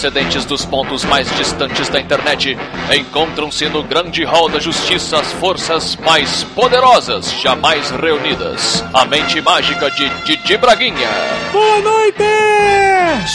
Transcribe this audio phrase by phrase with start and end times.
[0.00, 2.56] procedentes dos pontos mais distantes da internet,
[2.90, 8.82] encontram-se no grande hall da justiça as forças mais poderosas jamais reunidas.
[8.94, 11.10] A mente mágica de Didi Braguinha.
[11.52, 12.24] Boa noite!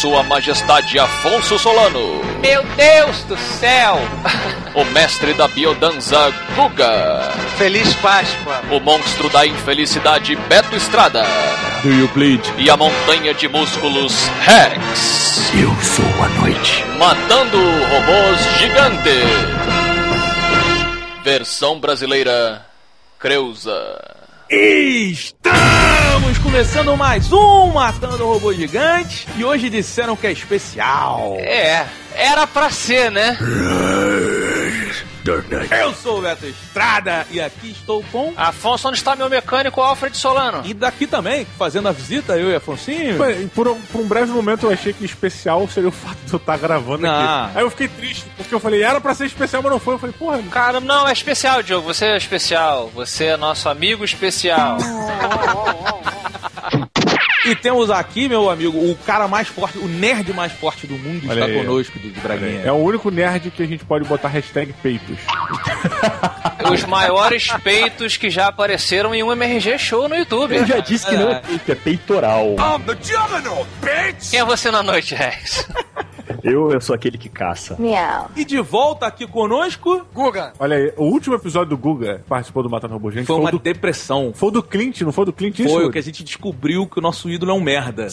[0.02, 2.24] Sua Majestade Afonso Solano.
[2.42, 4.00] Meu Deus do céu!
[4.76, 7.32] O mestre da biodança Guga.
[7.58, 8.62] Feliz Páscoa!
[8.70, 11.24] O monstro da infelicidade Beto Estrada.
[11.82, 12.42] Do you bleed?
[12.58, 15.54] E a montanha de músculos Rex.
[15.54, 16.84] Eu sou a noite.
[17.00, 19.10] Matando robôs gigante.
[21.24, 22.66] Versão brasileira
[23.18, 23.82] Creuza.
[24.50, 31.38] Estamos começando mais um Matando Robô Gigante e hoje disseram que é especial.
[31.40, 33.38] É, era pra ser, né?
[35.24, 35.74] Dark Knight.
[35.74, 38.34] Eu sou o Beto Estrada e aqui estou com.
[38.38, 40.62] Afonso, onde está meu mecânico Alfred Solano?
[40.66, 43.18] E daqui também, fazendo a visita, eu e Afonsinho.
[43.54, 46.38] Por um, por um breve momento eu achei que especial seria o fato de eu
[46.38, 47.10] estar gravando Não.
[47.46, 47.58] aqui.
[47.58, 49.96] Aí eu fiquei triste, porque eu falei, era pra ser especial, mas não foi.
[49.96, 51.94] Eu falei, porra, Cara, não, é especial, Diogo.
[51.94, 52.92] Você é especial.
[52.94, 54.78] Você é nosso amigo especial.
[57.46, 61.30] E temos aqui, meu amigo, o cara mais forte, o nerd mais forte do mundo
[61.30, 61.58] Olha está aí.
[61.66, 62.62] conosco, do Braguinha.
[62.62, 65.18] é o único nerd que a gente pode botar hashtag peitos.
[66.72, 70.56] Os maiores peitos que já apareceram em um MRG Show no YouTube.
[70.56, 72.56] Eu já disse que não é peito, é peitoral.
[74.32, 75.68] Quem é você na noite, Rex?
[76.46, 77.76] Eu, eu sou aquele que caça.
[77.80, 78.30] Meow.
[78.36, 80.54] E de volta aqui conosco, Guga.
[80.60, 83.52] Olha aí, o último episódio do Guga participou do Matando Robô Gente foi foi, uma
[83.52, 84.32] do, depressão.
[84.34, 85.88] foi do Clint, não foi do Clint Foi Eastwood?
[85.90, 88.10] o que a gente descobriu que o nosso ídolo é um merda.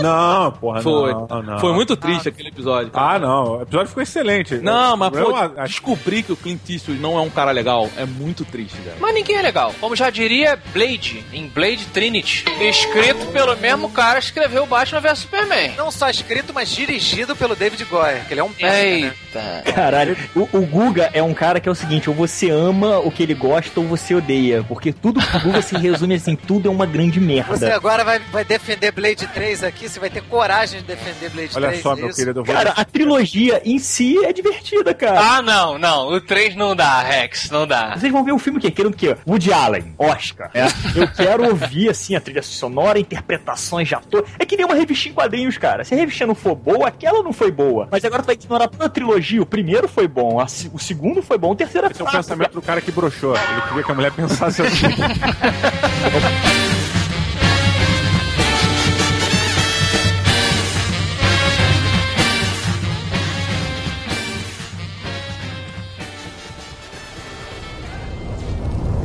[0.00, 1.12] Não, porra, Foi.
[1.12, 1.58] não, não.
[1.58, 2.90] Foi muito triste aquele episódio.
[2.94, 4.56] Ah, não, o episódio ficou excelente.
[4.56, 7.88] Não, mas O problema- acho- descobrir que o Clint Eastwood não é um cara legal
[7.96, 8.96] é muito triste, velho.
[9.00, 9.74] Mas ninguém é legal.
[9.80, 12.44] Como já diria Blade, em Blade Trinity.
[12.60, 15.72] Escrito pelo mesmo cara que escreveu Batman vs Superman.
[15.76, 18.86] Não só escrito, mas dirigido pelo David Goyer, que ele é um merda, né?
[18.86, 19.72] Eita.
[19.74, 23.10] Caralho, o, o Guga é um cara que é o seguinte, ou você ama o
[23.10, 26.68] que ele gosta ou você odeia, porque tudo que o Guga se resume assim, tudo
[26.68, 27.74] é uma grande Você merda.
[27.74, 31.68] agora vai, vai defender Blade 3 aqui, você vai ter coragem de defender Blade Olha
[31.68, 31.82] 3.
[31.82, 32.18] só, é meu isso?
[32.18, 32.54] querido, eu vou...
[32.54, 35.20] Cara, a trilogia em si é divertida, cara.
[35.20, 36.08] Ah, não, não.
[36.08, 37.50] O 3 não dá, Rex.
[37.50, 37.96] Não dá.
[37.96, 38.70] Vocês vão ver o filme o quê?
[38.70, 39.16] Querendo o quê?
[39.26, 40.50] Woody Allen, Oscar.
[40.54, 40.66] É.
[40.94, 44.24] Eu quero ouvir, assim, a trilha sonora, interpretações de ator.
[44.38, 45.84] É que nem uma revistinha em quadrinhos, cara.
[45.84, 47.88] Se a revistinha não for boa, aquela não foi boa.
[47.90, 49.40] Mas agora tu vai ignorar toda a trilogia.
[49.42, 52.10] O primeiro foi bom, se- o segundo foi bom, o terceiro é Esse é o
[52.10, 53.34] pensamento do cara que broxou.
[53.36, 54.86] Ele queria que a mulher pensasse assim.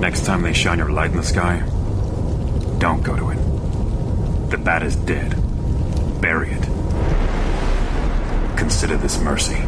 [0.02, 1.60] Next time they shine your light in the sky,
[2.80, 4.50] don't go to it.
[4.50, 5.36] The bat is dead.
[6.20, 6.64] Bury it.
[8.58, 9.64] Consider this mercy.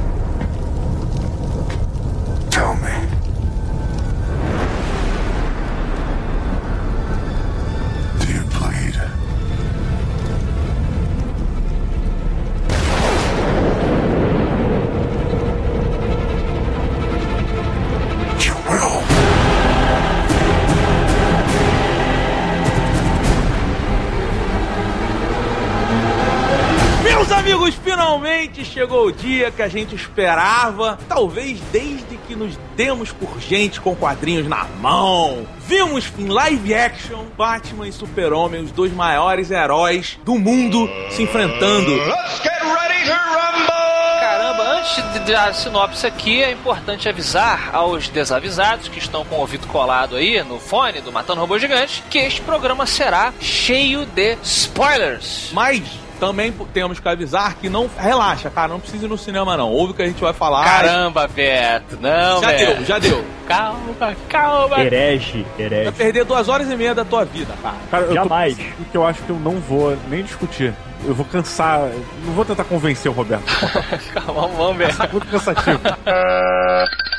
[28.64, 33.80] Finalmente chegou o dia que a gente esperava, talvez desde que nos demos por gente
[33.82, 35.46] com quadrinhos na mão.
[35.68, 41.92] Vimos em live action Batman e Super-Homem, os dois maiores heróis do mundo, se enfrentando.
[44.20, 49.36] Caramba, antes de dar a sinopse aqui, é importante avisar aos desavisados que estão com
[49.36, 54.06] o ouvido colado aí no fone do Matando Robô Gigante que este programa será cheio
[54.06, 55.50] de spoilers.
[55.52, 55.82] Mas
[56.28, 57.90] também temos que avisar que não.
[57.98, 59.70] Relaxa, cara, não precisa ir no cinema, não.
[59.70, 60.64] Ouve o que a gente vai falar.
[60.64, 62.76] Caramba, Beto, não, já Beto.
[62.76, 63.26] deu, já deu.
[63.48, 64.80] Calma, calma.
[64.80, 65.92] Herege, Vai herege.
[65.92, 67.76] perder duas horas e meia da tua vida, cara.
[67.92, 68.56] Cara, eu tô Jamais.
[68.56, 70.74] pensando que eu acho que eu não vou nem discutir.
[71.06, 71.82] Eu vou cansar.
[72.26, 73.44] Não vou tentar convencer o Roberto.
[74.14, 74.90] Calma, vamos ver.
[74.98, 75.80] É muito cansativo.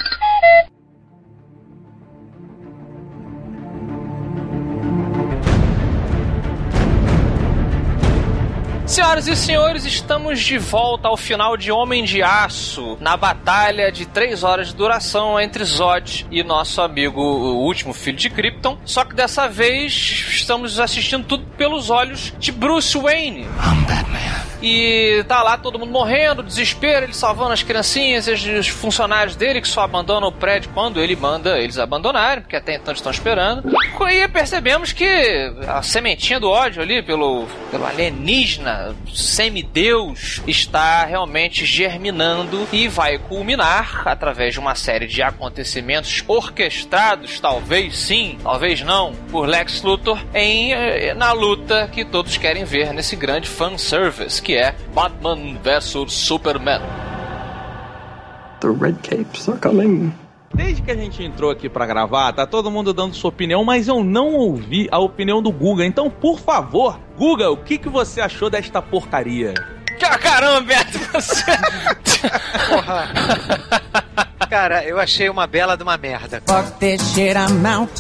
[8.95, 14.07] Senhoras e senhores, estamos de volta ao final de Homem de Aço, na batalha de
[14.07, 18.79] três horas de duração entre Zod e nosso amigo, o último filho de Krypton.
[18.85, 19.93] Só que dessa vez
[20.29, 23.41] estamos assistindo tudo pelos olhos de Bruce Wayne.
[23.41, 24.44] I'm Batman.
[24.65, 29.69] E tá lá todo mundo morrendo, desespero, ele salvando as criancinhas os funcionários dele que
[29.69, 33.63] só abandonam o prédio quando ele manda eles abandonarem, porque até então estão esperando.
[34.11, 35.05] E percebemos que
[35.69, 44.03] a sementinha do ódio ali pelo, pelo alienígena, semideus, está realmente germinando e vai culminar
[44.07, 50.73] através de uma série de acontecimentos orquestrados, talvez sim, talvez não, por Lex Luthor em
[50.73, 56.81] eh, na luta que todos querem ver nesse grande fanservice que é Batman vs Superman.
[58.61, 60.13] The red capes are coming.
[60.55, 63.89] Desde que a gente entrou aqui pra gravar, tá todo mundo dando sua opinião, mas
[63.89, 65.85] eu não ouvi a opinião do Guga.
[65.85, 69.53] Então, por favor, Guga, o que, que você achou desta porcaria?
[69.99, 71.45] Ca- Caramba, Beto, você.
[72.69, 73.09] Porra.
[74.55, 76.41] Cara, eu achei uma bela de uma merda.
[76.47, 77.91] Fuck this shit, I'm out.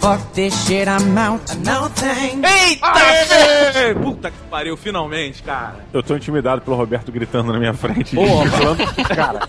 [0.00, 1.56] Fuck this shit, I'm out.
[1.58, 2.82] No thanks.
[2.82, 3.94] Aê!
[3.94, 5.76] Puta que pariu, finalmente, cara.
[5.92, 8.16] Eu tô intimidado pelo Roberto gritando na minha frente.
[8.16, 8.50] Porra.
[8.50, 9.48] falando, cara,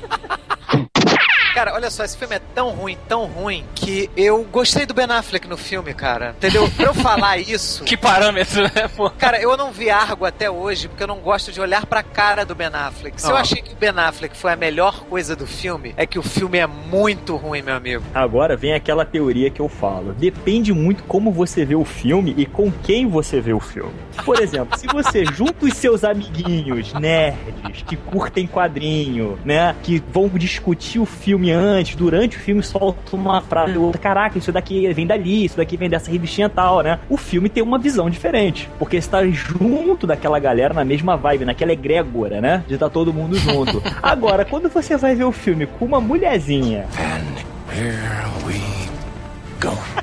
[1.58, 5.06] Cara, olha só, esse filme é tão ruim, tão ruim, que eu gostei do Ben
[5.10, 6.36] Affleck no filme, cara.
[6.38, 6.70] Entendeu?
[6.70, 7.84] Pra eu falar isso.
[7.84, 9.10] Que parâmetro, né, pô?
[9.10, 12.46] Cara, eu não vi Argo até hoje porque eu não gosto de olhar pra cara
[12.46, 13.20] do Ben Affleck.
[13.20, 13.40] Se eu Ah.
[13.42, 16.60] achei que o Ben Affleck foi a melhor coisa do filme, é que o filme
[16.60, 18.04] é muito ruim, meu amigo.
[18.14, 20.14] Agora vem aquela teoria que eu falo.
[20.14, 23.94] Depende muito como você vê o filme e com quem você vê o filme.
[24.24, 30.28] Por exemplo, se você junta os seus amiguinhos nerds que curtem quadrinho, né, que vão
[30.30, 34.92] discutir o filme antes, durante o filme solta uma frase ou outra, caraca, isso daqui
[34.94, 37.00] vem dali, isso daqui vem dessa revistinha tal, né?
[37.10, 41.74] O filme tem uma visão diferente, porque está junto daquela galera na mesma vibe, naquela
[41.74, 42.64] egrégora, né?
[42.68, 43.82] De estar todo mundo junto.
[44.02, 46.86] Agora, quando você vai ver o filme com uma mulherzinha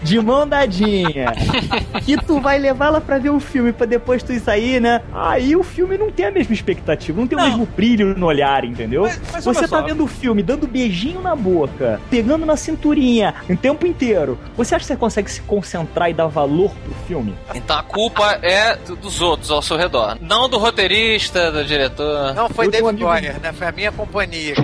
[0.02, 1.32] de mão dadinha.
[2.04, 5.02] que tu vai levá-la pra ver o filme pra depois tu sair, né?
[5.12, 7.44] Aí o filme não tem a mesma expectativa, não tem Não.
[7.44, 9.02] o mesmo brilho no olhar, entendeu?
[9.02, 9.82] Mas- mas Você tá só.
[9.82, 14.38] vendo o filme, dando beijinho na boca, pegando na cinturinha o tempo inteiro.
[14.56, 17.34] Você acha que você consegue se concentrar e dar valor pro filme?
[17.54, 20.16] Então a culpa é do- dos outros ao seu redor.
[20.20, 22.34] Não do roteirista, do diretor.
[22.34, 23.04] Não foi Eu um David
[23.42, 23.52] né?
[23.52, 24.54] Foi a minha companhia.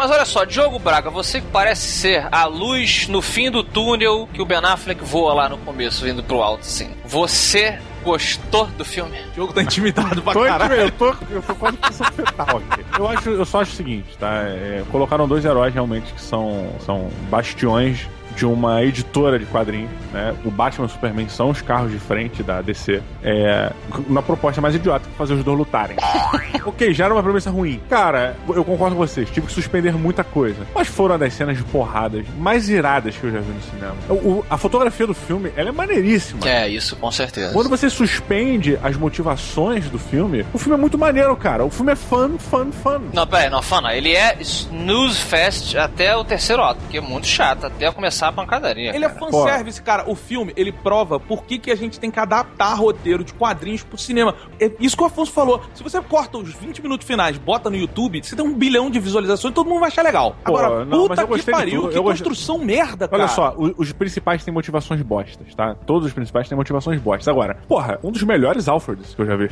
[0.00, 4.26] Mas olha só, Diogo Braga, você que parece ser a luz no fim do túnel
[4.32, 6.90] que o Ben Affleck voa lá no começo, vindo pro alto, assim.
[7.04, 9.18] Você gostou do filme?
[9.32, 10.72] O jogo tá intimidado pra tô, caralho.
[10.72, 12.86] eu, tô, eu tô quase com fetal aqui.
[12.98, 14.36] Eu, acho, eu só acho o seguinte, tá?
[14.44, 18.08] É, colocaram dois heróis realmente que são, são bastiões
[18.40, 20.34] de uma editora de quadrinhos, né?
[20.46, 23.02] O Batman e o Superman são os carros de frente da DC.
[23.22, 23.70] É,
[24.08, 25.94] uma proposta mais idiota que fazer os dois lutarem.
[26.64, 27.78] ok, já era uma premissa ruim.
[27.90, 30.66] Cara, eu concordo com vocês, tive que suspender muita coisa.
[30.74, 33.94] Mas foram das cenas de porradas mais iradas que eu já vi no cinema.
[34.08, 36.48] O- o- a fotografia do filme, ela é maneiríssima.
[36.48, 37.52] É, isso, com certeza.
[37.52, 41.62] Quando você suspende as motivações do filme, o filme é muito maneiro, cara.
[41.62, 43.00] O filme é fun, fun, fun.
[43.12, 47.26] Não, peraí, não, Fana, ele é snooze fest até o terceiro ato, porque é muito
[47.26, 48.94] chato, até começar a pancadaria.
[48.94, 49.20] Ele é cara.
[49.20, 50.04] fanservice, cara.
[50.10, 53.82] O filme, ele prova por que, que a gente tem que adaptar roteiro de quadrinhos
[53.82, 54.34] pro cinema.
[54.58, 55.60] É isso que o Afonso falou.
[55.74, 58.98] Se você corta os 20 minutos finais, bota no YouTube, você tem um bilhão de
[58.98, 60.36] visualizações e todo mundo vai achar legal.
[60.44, 63.22] Pô, Agora, não, mas puta eu que pariu, que Eu gostei- construção merda, cara.
[63.22, 65.74] Olha só, o- os principais têm motivações bostas, tá?
[65.86, 67.28] Todos os principais têm motivações bostas.
[67.28, 69.48] Agora, porra, um dos melhores Alfreds que eu já vi.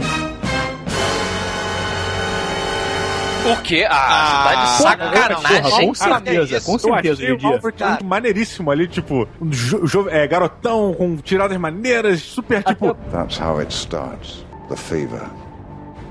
[3.53, 3.87] O quê?
[3.89, 5.37] Ah, tá de Ah, sacanagem.
[5.63, 6.67] porra, com certeza, é isso.
[6.67, 11.17] com eu certeza, achei o muito maneiríssimo ali, tipo, um jo- jo- é, garotão com
[11.17, 12.95] tiradas maneiras, super, tipo...
[13.11, 14.45] That's how it starts.
[14.69, 15.23] The fever.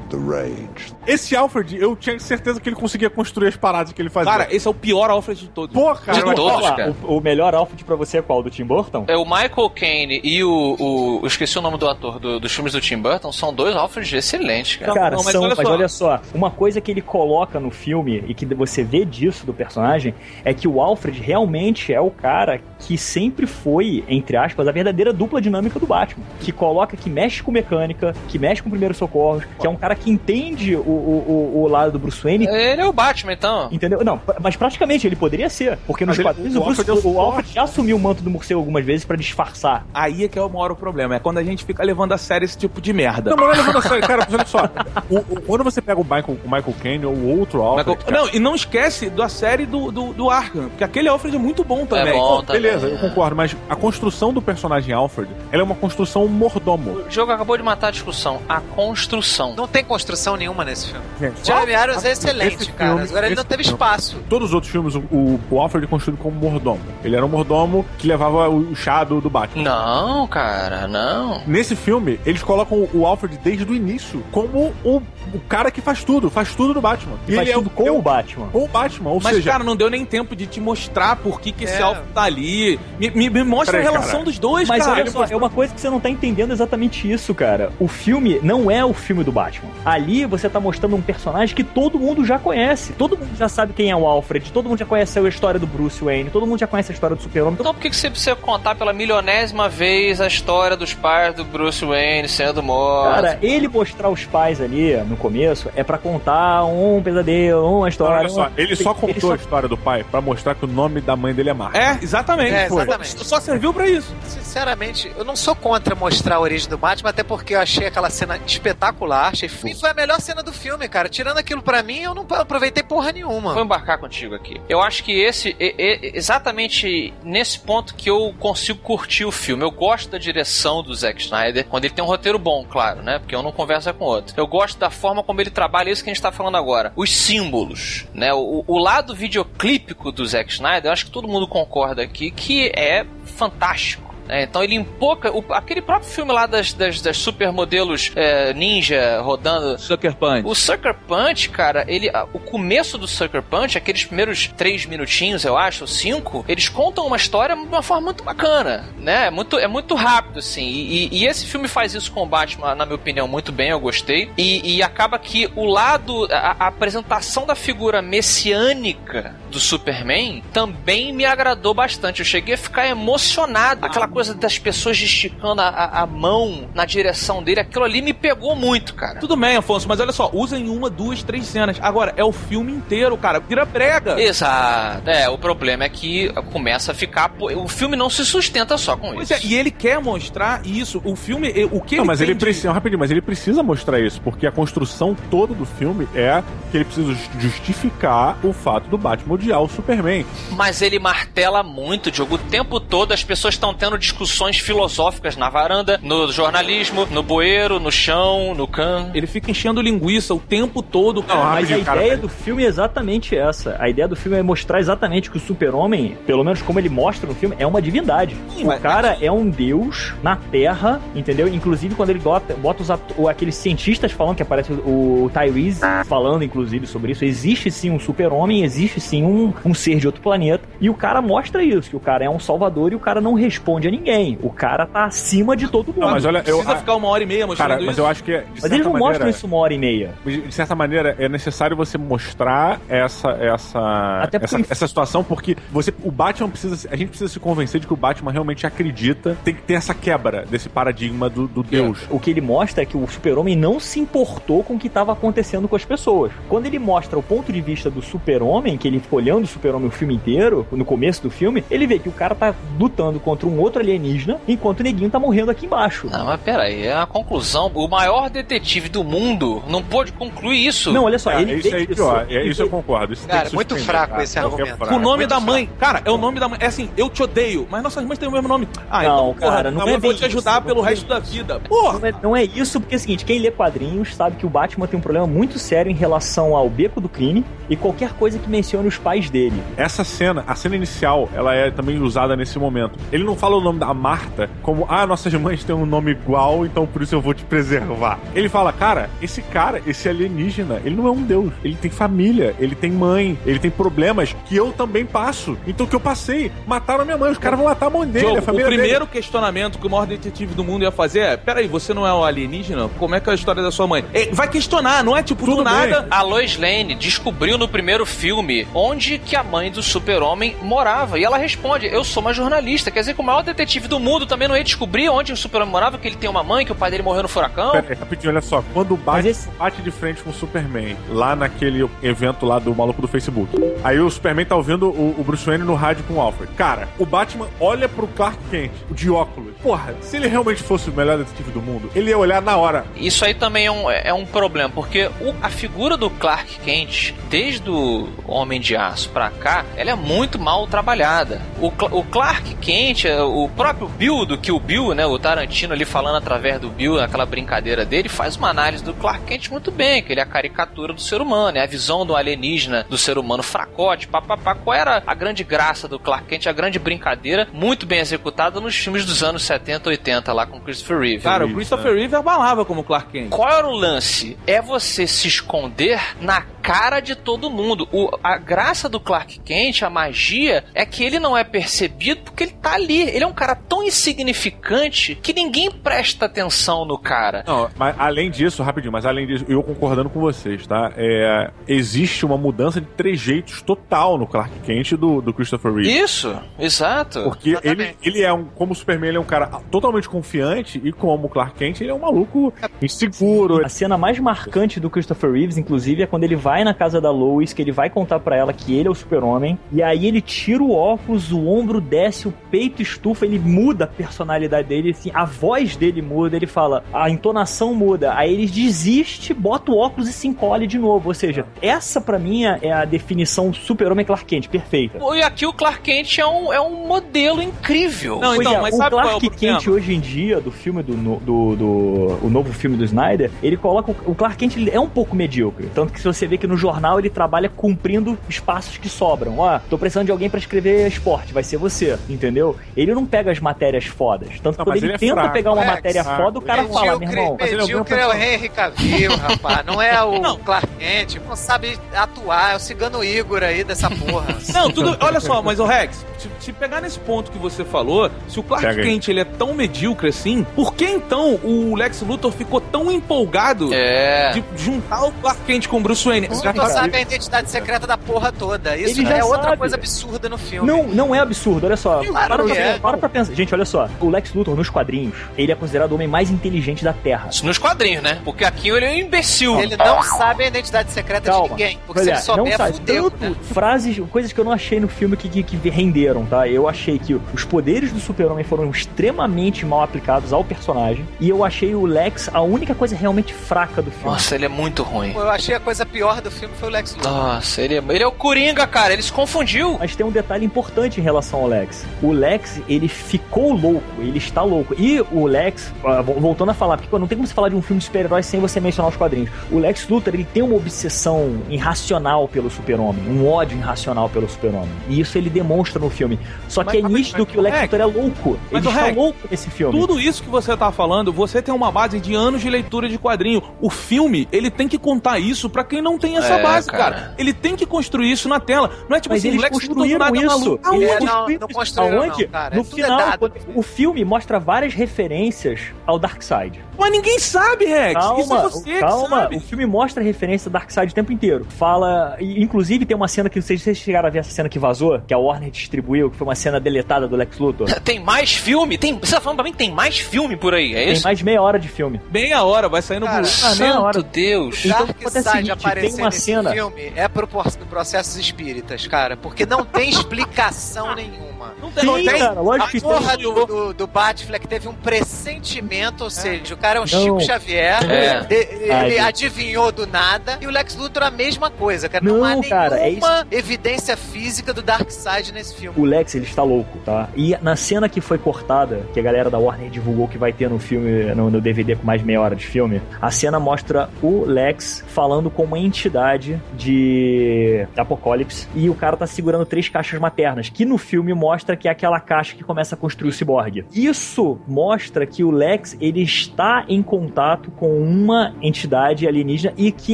[0.10, 0.97] The rage.
[1.08, 4.32] Esse Alfred, eu tinha certeza que ele conseguia construir as paradas que ele fazia.
[4.32, 5.74] Cara, esse é o pior Alfred de todos.
[5.74, 6.96] Pô, cara, De todos, cara.
[7.04, 8.44] o, o melhor outfit pra você é qual?
[8.44, 9.06] Do Tim Burton?
[9.08, 11.20] É o Michael Caine e o, o.
[11.24, 13.32] Eu esqueci o nome do ator do- dos filmes do Tim Burton.
[13.32, 14.94] São dois Alfreds excelentes, cara.
[14.94, 15.74] Cara, não, mas são, olha mas só.
[15.74, 19.54] olha só, uma coisa que ele coloca no filme e que você vê disso do
[19.54, 24.72] personagem é que o Alfred realmente é o cara que sempre foi, entre aspas, a
[24.72, 26.24] verdadeira dupla dinâmica do Batman.
[26.42, 29.96] Que coloca, que mexe com mecânica, que mexe com primeiros socorros, que é um cara
[29.96, 32.46] que entende o, o, o, o lado do Bruce Wayne.
[32.48, 33.70] Ele é o Batman, então.
[33.72, 34.04] Entendeu?
[34.04, 35.78] Não, mas praticamente ele poderia ser.
[35.88, 37.96] Porque nos Mas ele- quadrinhos o o, Bruce, Alfred é o o Alfred já assumiu
[37.96, 39.86] o manto do morcego algumas vezes pra disfarçar.
[39.94, 41.16] Aí é que é o maior problema.
[41.16, 43.30] É quando a gente fica levando a sério esse tipo de merda.
[43.30, 44.60] Não, mas não é levando a sério, cara, olha só.
[45.10, 48.06] O- o- quando você pega o Michael, o Michael Caine ou o outro Alfred, Michael-
[48.06, 51.40] cara, Não, e não esquece da série do, do, do Arkham, porque aquele Alfred é
[51.40, 52.14] muito bom também.
[52.14, 52.96] É bom, tá beleza, bem.
[52.96, 56.92] eu concordo, mas a construção do personagem Alfred, ela é uma construção mordomo.
[57.08, 58.42] O jogo acabou de matar a discussão.
[58.50, 59.54] A construção.
[59.56, 61.06] Não tem construção nenhuma nesse filme.
[61.20, 62.90] Gente, Jeremy Irons é esse excelente, cara.
[62.92, 64.18] filme- Agora ele não esse teve filme- espaço.
[64.30, 66.80] Todos os outros filmes, o, o, Alfred é construído como mordomo.
[67.04, 69.64] Ele era um mordomo que levava o chá do, do Batman.
[69.64, 71.42] Não, cara, não.
[71.48, 75.02] Nesse filme, eles colocam o Alfred desde o início como o,
[75.34, 77.18] o cara que faz tudo, faz tudo do Batman.
[77.28, 78.48] E faz ele tudo é, com é o Batman.
[78.48, 81.40] Com o Batman, ou Mas, seja, cara, não deu nem tempo de te mostrar por
[81.42, 81.82] que, que esse É.
[81.82, 82.80] Alpha tá ali.
[83.00, 84.24] Me, me- me mostra Peraí, a relação cara.
[84.26, 84.94] dos dois, Mas cara.
[84.94, 87.72] olha Ele só, é uma coisa que você não tá entendendo exatamente isso, cara.
[87.80, 89.70] O filme não é o filme do Batman.
[89.86, 92.94] Ali você tá mostrando um personagem que todo mundo já conhece.
[92.94, 95.68] Todo mundo já sabe quem é o Alfred, todo mundo já conhece a história do
[95.68, 97.54] Bruce Wayne, todo mundo já conhece a história do Super-Homem.
[97.54, 101.44] Então, Então por que, você precisa contar pela milionésima vez a história dos pais do
[101.44, 103.16] Bruce Wayne sendo mortos?
[103.16, 108.18] Cara, ele mostrar os pais ali no começo é pra contar um pesadelo, uma história.
[108.20, 111.02] olha só, ele só contou só- a história do pai pra mostrar que o nome
[111.02, 111.78] da mãe dele é Marta.
[111.78, 112.54] É, exatamente.
[112.54, 112.84] É, Foi.
[112.84, 113.26] exatamente.
[113.26, 114.14] Só serviu pra isso.
[114.42, 118.10] Sinceramente, eu não sou contra mostrar a origem do Batman, até porque eu achei aquela
[118.10, 119.30] cena espetacular.
[119.34, 119.50] Achei...
[119.66, 121.08] E foi a melhor cena do filme, cara.
[121.08, 123.54] Tirando aquilo pra mim, eu não aproveitei porra nenhuma.
[123.54, 124.60] Vou embarcar contigo aqui.
[124.68, 129.64] Eu acho que esse é, é exatamente nesse ponto que eu consigo curtir o filme.
[129.64, 133.20] Eu gosto da direção do Zack Snyder, quando ele tem um roteiro bom, claro, né?
[133.20, 134.34] Porque eu não converso com outro.
[134.36, 136.92] Eu gosto da forma como ele trabalha isso que a gente tá falando agora.
[136.96, 138.34] Os símbolos, né?
[138.34, 142.72] O, o lado videoclípico do Zack Snyder, eu acho que todo mundo concorda aqui que
[142.76, 144.07] é fantástico.
[144.30, 145.32] É, então ele empoca.
[145.32, 149.78] o- aquele próprio filme lá das, das, das supermodelos é, ninja rodando.
[149.80, 150.42] Sucker Punch.
[150.46, 152.10] O Sucker Punch, cara, ele.
[152.34, 157.06] O começo do Sucker Punch, aqueles primeiros três minutinhos, eu acho, ou cinco, eles contam
[157.08, 159.28] uma história de uma forma muito bacana, né?
[159.28, 160.66] É muito, é muito rápido, assim.
[160.66, 163.70] E, e- e esse filme faz isso com o Batman, na minha opinião, muito bem,
[163.70, 164.30] eu gostei.
[164.38, 166.28] E, e acaba que o lado.
[166.32, 172.20] A, a apresentação da figura messiânica do Superman também me agradou bastante.
[172.20, 173.86] Eu cheguei a ficar emocionado.
[173.86, 178.14] Aquela coisa das pessoas esticando a, a- a mão na direção dele, aquilo ali me
[178.14, 179.20] pegou muito, cara.
[179.20, 181.78] Tudo bem, Afonso, mas olha só, usa em uma, duas, três cenas.
[181.82, 183.40] Agora, é o filme inteiro, cara.
[183.40, 184.20] Vira brega.
[184.20, 185.08] Exato.
[185.08, 187.30] É, o problema é que começa a ficar.
[187.30, 189.46] pô, O filme não se sustenta só com Pois isso.
[189.46, 191.00] é, e ele quer mostrar isso.
[191.06, 194.00] O filme, o que Não, ele mas ele de- precisa, rapidinho, mas ele precisa mostrar
[194.00, 198.98] isso, porque a construção toda do filme é que ele precisa justificar o fato do
[198.98, 200.26] Batman odiar o Superman.
[200.52, 202.36] Mas ele martela muito, Diogo.
[202.36, 207.80] O tempo todo as pessoas estão tendo discussões filosóficas na varanda, no jornalismo, no bueiro,
[207.80, 209.12] no chão, no can.
[209.14, 211.24] Ele fica enchendo linguiça o tempo todo.
[211.28, 212.18] Não, Mas a cara, ideia peraí.
[212.18, 213.76] do filme é exatamente essa.
[213.80, 217.28] A ideia do filme é mostrar exatamente que o super-homem, pelo menos como ele mostra
[217.28, 218.36] no filme, é uma divindade.
[218.56, 221.48] Sim, o mas- cara é um deus na Terra, entendeu?
[221.48, 226.44] Inclusive quando ele bota, bota os aqueles cientistas falando, que aparece o, o Tyrese falando
[226.44, 230.64] inclusive sobre isso, existe sim um super-homem, existe sim um, um ser de outro planeta.
[230.80, 233.34] E o cara mostra isso, que o cara é um salvador e o cara não
[233.34, 234.38] responde a ninguém.
[234.42, 236.00] O cara tá acima de todo mundo.
[236.02, 238.02] Não, mas olha, eu, Precisa ficar uma hora e meia mostrando cara, mas isso.
[238.02, 240.14] eu acho que de Mas eles não maneira, mostram isso uma hora e meia.
[240.26, 243.80] De certa maneira, é necessário você mostrar essa essa
[244.24, 247.80] Até porque- essa, essa situação, porque você, o Batman precisa, a gente precisa se convencer
[247.82, 249.38] de que o Batman realmente acredita.
[249.44, 252.00] Tem que ter essa quebra desse paradigma do, do Deus.
[252.10, 255.12] O que ele mostra é que o super-homem não se importou com o que estava
[255.14, 256.32] acontecendo com as pessoas.
[256.50, 259.88] Quando ele mostra o ponto de vista do super-homem, que ele fica olhando o super-homem
[259.88, 263.48] o filme inteiro, no começo do filme, ele vê que o cara tá lutando contra
[263.48, 266.08] um outro alienígena, enquanto o neguinho tá morrendo aqui embaixo.
[266.12, 267.72] Não, mas peraí, é a conclusão.
[267.74, 270.92] O maior detetive do mundo não pôde concluir isso.
[270.92, 273.14] Não, olha só, É, ele isso aí, isso, ó, é, isso eu concordo.
[273.14, 274.70] Isso Cara, tem que muito fraco esse Não, argumento.
[274.74, 274.94] é fraco.
[274.96, 275.52] O nome muito da fraco.
[275.52, 276.58] mãe, cara, é o nome da mãe.
[276.62, 278.68] É assim, eu te odeio, mas nossas mães têm o mesmo nome.
[278.90, 280.62] Ah, Não, então, porra, cara, não eu é vou bem te ajudar isso.
[280.64, 281.60] pelo resto da vida.
[281.60, 282.00] Porra!
[282.00, 284.50] Não é, não é isso, porque é o seguinte, quem lê quadrinhos sabe que o
[284.50, 288.38] Batman tem um problema muito sério em relação ao beco do crime e qualquer coisa
[288.40, 289.62] que mencione os pais dele.
[289.76, 292.98] Essa cena, a cena inicial, ela é também usada nesse momento.
[293.12, 296.66] Ele não fala o nome da Marta como, ah, nossas mães têm um nome igual,
[296.66, 298.20] então por isso eu vou te preservar.
[298.34, 301.52] Ele fala, cara, esse cara, esse alienígena, ele não é um deus.
[301.64, 305.58] Ele tem família, ele tem mãe, ele tem problemas que eu também passo.
[305.68, 308.08] Então o que eu passei, mataram a minha mãe, os caras vão matar a mãe
[308.08, 309.12] dele, Diogo, a o família primeiro dele.
[309.12, 312.24] questionamento que o maior detetive do mundo ia fazer é: peraí, você não é um
[312.24, 312.90] alienígena?
[312.98, 314.04] Como é que é a história da sua mãe?
[314.14, 316.02] É, vai questionar, não é tipo Tudo do nada.
[316.02, 316.08] bem.
[316.10, 321.20] A Lois Lane descobriu no primeiro filme onde que a mãe do super-homem morava.
[321.20, 322.92] E ela responde, eu sou uma jornalista.
[322.92, 325.72] Quer dizer que o maior detetive do mundo também não ia descobrir onde o super-homem
[325.72, 327.72] morava, que ele tem uma mãe, que o pai dele morreu no furacão.
[327.72, 328.64] Pera aí, rapidinho, olha só.
[328.74, 332.74] Quando o Batman esse- bate de frente com o Superman, lá naquele evento lá do
[332.76, 333.50] maluco do Facebook,
[333.84, 336.54] aí o Superman tá ouvindo o, o Bruce Wayne no rádio com o Alfred.
[336.54, 339.54] Cara, o Batman olha pro Clark Kent, o de óculos.
[339.64, 342.86] Porra, se ele realmente fosse o melhor detetive do mundo, ele ia olhar na hora.
[342.96, 347.14] Isso aí também é um, é um problema, porque o- a figura do Clark Kent,
[347.30, 351.42] desde o Homem de Aço pra cá, ela é muito mal trabalhada.
[351.60, 355.06] O, o Clark Kent, o, o próprio Bill, do que o Bill, né?
[355.06, 359.26] O Tarantino ali falando através do Bill, aquela brincadeira dele, faz uma análise do Clark
[359.26, 362.16] Kent muito bem, que ele é a caricatura do ser humano, é a visão do
[362.16, 364.54] alienígena do ser humano fracote, papapá.
[364.54, 368.76] Qual era a grande graça do Clark Kent, a grande brincadeira, muito bem executada nos
[368.76, 371.24] filmes dos anos 70, 80, lá com Christopher Reeve.
[371.24, 373.30] Cara, o Christopher Reeve abalava como Clark Kent.
[373.30, 374.38] Qual era o lance?
[374.46, 377.88] É você se esconder na cara de todo mundo.
[377.94, 382.44] O, a graça do Clark Kent, a magia, é que ele não é percebido porque
[382.44, 383.04] ele tá ali.
[383.04, 387.44] Ele é um cara tão insignificante que ninguém presta atenção no cara.
[387.46, 390.92] Não, mas além disso, rapidinho, mas além disso, eu concordando com vocês, tá?
[390.98, 396.00] É, existe uma mudança de trejeitos total no Clark Kent do, do Christopher Reeve.
[396.00, 397.22] Isso, exato.
[397.24, 401.30] Porque ele, ele é um, como Superman, ele é um cara totalmente confiante e como
[401.30, 402.52] Clark Kent, ele é um maluco
[402.82, 403.64] inseguro.
[403.64, 407.12] A cena mais marcante do Christopher Reeves, inclusive, é quando ele vai na casa da
[407.12, 410.22] Lois, que ele vai contar pra ela que ele é o super-homem, e aí ele
[410.22, 415.12] tira o óculos, o ombro desce, o peito estufa, ele muda a personalidade dele, assim,
[415.14, 420.10] a voz dele muda, ele fala, a entonação muda, aí ele desiste, bota o óculos
[420.10, 424.26] e se encolhe de novo, ou seja, essa pra mim é a definição super-homem Clark
[424.26, 425.00] Kent, perfeita.
[425.16, 428.20] E aqui o Clark Kent é um, é um modelo incrível.
[428.20, 429.58] Não, Pois então, é, mas o sabe qual é o Clark problema?
[429.60, 433.58] Kent hoje em dia, do filme do, do, do- o novo filme do Snyder, ele
[433.58, 435.68] coloca o, Clark Kent ele é um pouco medíocre.
[435.74, 439.40] Tanto que se você vê que no jornal ele trabalha cumprindo espaços que sobram.
[439.40, 442.56] Ó, tô precisando de alguém pra escrever esporte, vai ser você, entendeu?
[442.76, 444.40] Ele não pega as matérias fodas.
[444.42, 445.34] Tanto que Não, quando ele, ele é tenta fraco.
[445.34, 447.38] pegar uma É, matéria foda, o cara fala, meu irmão.
[447.40, 448.14] mas ele é um Medíocre é o.
[448.14, 449.66] Henry Cavill, rapaz.
[449.66, 450.38] Não é o Não.
[450.40, 451.16] Clark Kent.
[451.28, 452.54] Não sabe atuar.
[452.54, 454.38] É o cigano Igor aí dessa porra.
[454.54, 454.98] Não, tudo.
[455.00, 458.44] Olha só, mas o Rex, se, se pegar nesse ponto que você falou, se o
[458.44, 458.88] Clark Pega aí.
[458.88, 463.74] Kent ele é tão medíocre assim, por que então o Lex Luthor ficou tão empolgado
[463.74, 464.32] É.
[464.32, 466.28] de juntar o Clark Kent com o Bruce Wayne?
[466.28, 468.76] Você não sabe a identidade secreta da porra toda.
[468.78, 469.58] Isso Ele já é outra sabe.
[469.58, 470.68] coisa absurda no filme.
[470.68, 472.04] Não, não é absurdo, olha só.
[472.04, 472.80] Claro para, que pra, é.
[472.80, 473.34] para pra pensar.
[473.34, 473.90] Gente, olha só.
[474.00, 477.30] O Lex Luthor nos quadrinhos, ele é considerado o homem mais inteligente da Terra.
[477.32, 478.20] Isso nos quadrinhos, né?
[478.24, 479.60] Porque aqui ele é um imbecil.
[479.60, 481.50] Ele não sabe a identidade secreta de Calma.
[481.50, 481.80] ninguém.
[481.86, 482.74] Porque Olha, se ele souber, não sabe.
[482.78, 483.12] fudeu.
[483.12, 483.36] Tanto né?
[483.54, 486.48] frases, coisas que eu não achei no filme que, que, que renderam, tá?
[486.48, 491.06] Eu achei que os poderes do super-homem foram extremamente mal aplicados ao personagem.
[491.20, 494.06] E eu achei o Lex a única coisa realmente fraca do filme.
[494.12, 495.14] Nossa, ele é muito ruim.
[495.14, 497.12] Eu achei a coisa pior do filme foi o Lex Luthor.
[497.12, 498.94] Nossa, ele é, ele é o Coringa, cara.
[498.94, 499.78] Ele se confundiu.
[499.80, 501.86] Mas tem um detalhe importante em relação ao Lex.
[502.02, 504.74] O Lex, ele ficou louco, ele está louco.
[504.78, 507.50] E o Lex, ah, vo- voltando a falar, porque pô, não tem como você falar
[507.50, 509.30] de um filme de super-heróis sem você mencionar os quadrinhos.
[509.52, 514.70] O Lex Luthor, ele tem uma obsessão irracional pelo super-homem, um ódio irracional pelo super-homem.
[514.90, 516.20] E isso ele demonstra no filme.
[516.48, 518.40] Só que Mas- é mas- nítido mas- que o Lex Luthor é louco.
[518.52, 519.80] mas Ele está louco nesse filme.
[519.80, 522.98] Tudo isso que você tá falando, você tem uma base de anos de leitura de
[522.98, 523.42] quadrinho.
[523.62, 526.78] O filme, ele tem que contar isso pra quem não tem essa É, base, cara.
[526.96, 527.16] cara.
[527.18, 528.70] Ele tem que construir isso na tela.
[528.90, 530.40] Não é tipo Mas assim, eles Lex construíram nada é isso.
[530.40, 530.76] maluco.
[530.76, 532.24] Eles É, não, não construíram Aonde?
[532.24, 532.56] não, cara.
[532.56, 533.20] No É tudo final, dado.
[533.20, 536.60] quando- o filme mostra várias referências ao Darkseid.
[536.78, 537.90] Mas ninguém sabe, Rex.
[537.90, 539.10] isso é Calma, você que calma.
[539.22, 539.36] sabe.
[539.38, 541.46] O filme mostra referência a Darkseid o tempo inteiro.
[541.50, 542.16] Fala.
[542.20, 545.14] Inclusive, tem uma cena que vocês, vocês chegaram a ver essa cena que vazou, que
[545.14, 545.50] a Warner
[545.88, 547.68] distribuiu, que foi uma cena deletada do Lex Luthor.
[547.82, 548.78] Tem mais filme?
[548.78, 551.04] Tem, você tá falando pra mim que tem mais filme por aí, é Tem isso?
[551.04, 552.02] mais de meia hora de filme.
[552.12, 553.40] Meia hora, vai sair no Cara, Blu-ray.
[553.44, 554.04] Ah, meia Santo hora.
[554.04, 554.66] Deus.
[554.66, 559.16] Então, Darkseid seguinte, aparecer tem uma nesse cena- filme é pro processos espíritas, cara.
[559.16, 561.37] Porque não tem explicação nenhuma.
[561.62, 562.20] Não Tem, tem.
[562.20, 563.24] cara, lógico A que porra tem.
[563.24, 566.88] do, do, do Batfleck teve um pressentimento, ou seja, o cara é um Não.
[566.88, 568.20] Chico Xavier, É.
[568.22, 572.04] de- ele Ai, adivinhou do nada, e o Lex Luthor a mesma coisa, cara.
[572.04, 575.80] Não, Não, há cara, é nenhuma evidência física do Darkseid nesse filme.
[575.80, 577.10] O Lex, ele está louco, tá?
[577.16, 580.50] E na cena que foi cortada, que a galera da Warner divulgou que vai ter
[580.50, 583.90] no filme, no, no DVD com mais de meia hora de filme, a cena mostra
[584.02, 590.00] o Lex falando com uma entidade de Apocalipse e o cara tá segurando três caixas
[590.00, 593.66] maternas, que no filme mostra que é aquela caixa que começa a construir o ciborgue.
[593.74, 599.94] Isso mostra que o Lex, ele está em contato com uma entidade alienígena e que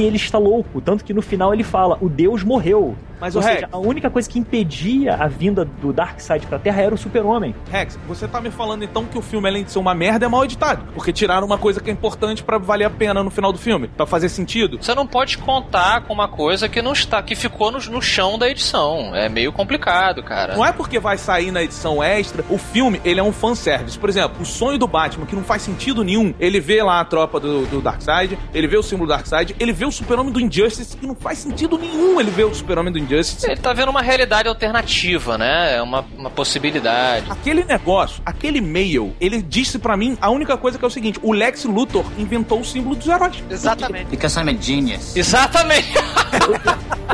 [0.00, 0.80] ele está louco.
[0.80, 2.96] Tanto que no final ele fala, o Deus morreu.
[3.24, 6.58] Mas Ou o seja, Rex, a única coisa que impedia a vinda do Darkseid pra
[6.58, 7.54] Terra era o super-homem.
[7.70, 10.28] Rex, você tá me falando então que o filme, além de ser uma merda, é
[10.28, 10.84] mal editado.
[10.92, 13.88] Porque tiraram uma coisa que é importante pra valer a pena no final do filme.
[13.88, 14.76] Pra fazer sentido.
[14.76, 18.38] Você não pode contar com uma coisa que não está, que ficou no, no chão
[18.38, 19.16] da edição.
[19.16, 20.54] É meio complicado, cara.
[20.54, 23.98] Não é porque vai sair na edição extra, o filme, ele é um fanservice.
[23.98, 27.04] Por exemplo, o sonho do Batman, que não faz sentido nenhum, ele vê lá a
[27.06, 30.38] tropa do, do Darkseid, ele vê o símbolo do Darkseid, ele vê o super-homem do
[30.38, 33.13] Injustice, que não faz sentido nenhum ele vê o super-homem do Injustice.
[33.44, 35.76] Ele tá vendo uma realidade alternativa, né?
[35.76, 37.30] É uma, uma possibilidade.
[37.30, 41.18] Aquele negócio, aquele e-mail, ele disse pra mim a única coisa que é o seguinte:
[41.22, 43.42] o Lex Luthor inventou o símbolo dos heróis.
[43.50, 44.06] Exatamente.
[44.06, 45.16] Because I'm a genius.
[45.16, 45.92] Exatamente.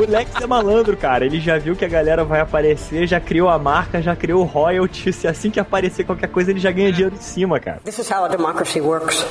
[0.01, 1.25] O Lex é malandro, cara.
[1.25, 4.45] Ele já viu que a galera vai aparecer, já criou a marca, já criou o
[4.45, 5.13] royalty.
[5.13, 7.81] Se assim que aparecer qualquer coisa, ele já ganha dinheiro em cima, cara.
[7.83, 9.25] This is how a democracy works.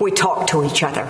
[0.00, 1.04] We talk to each other.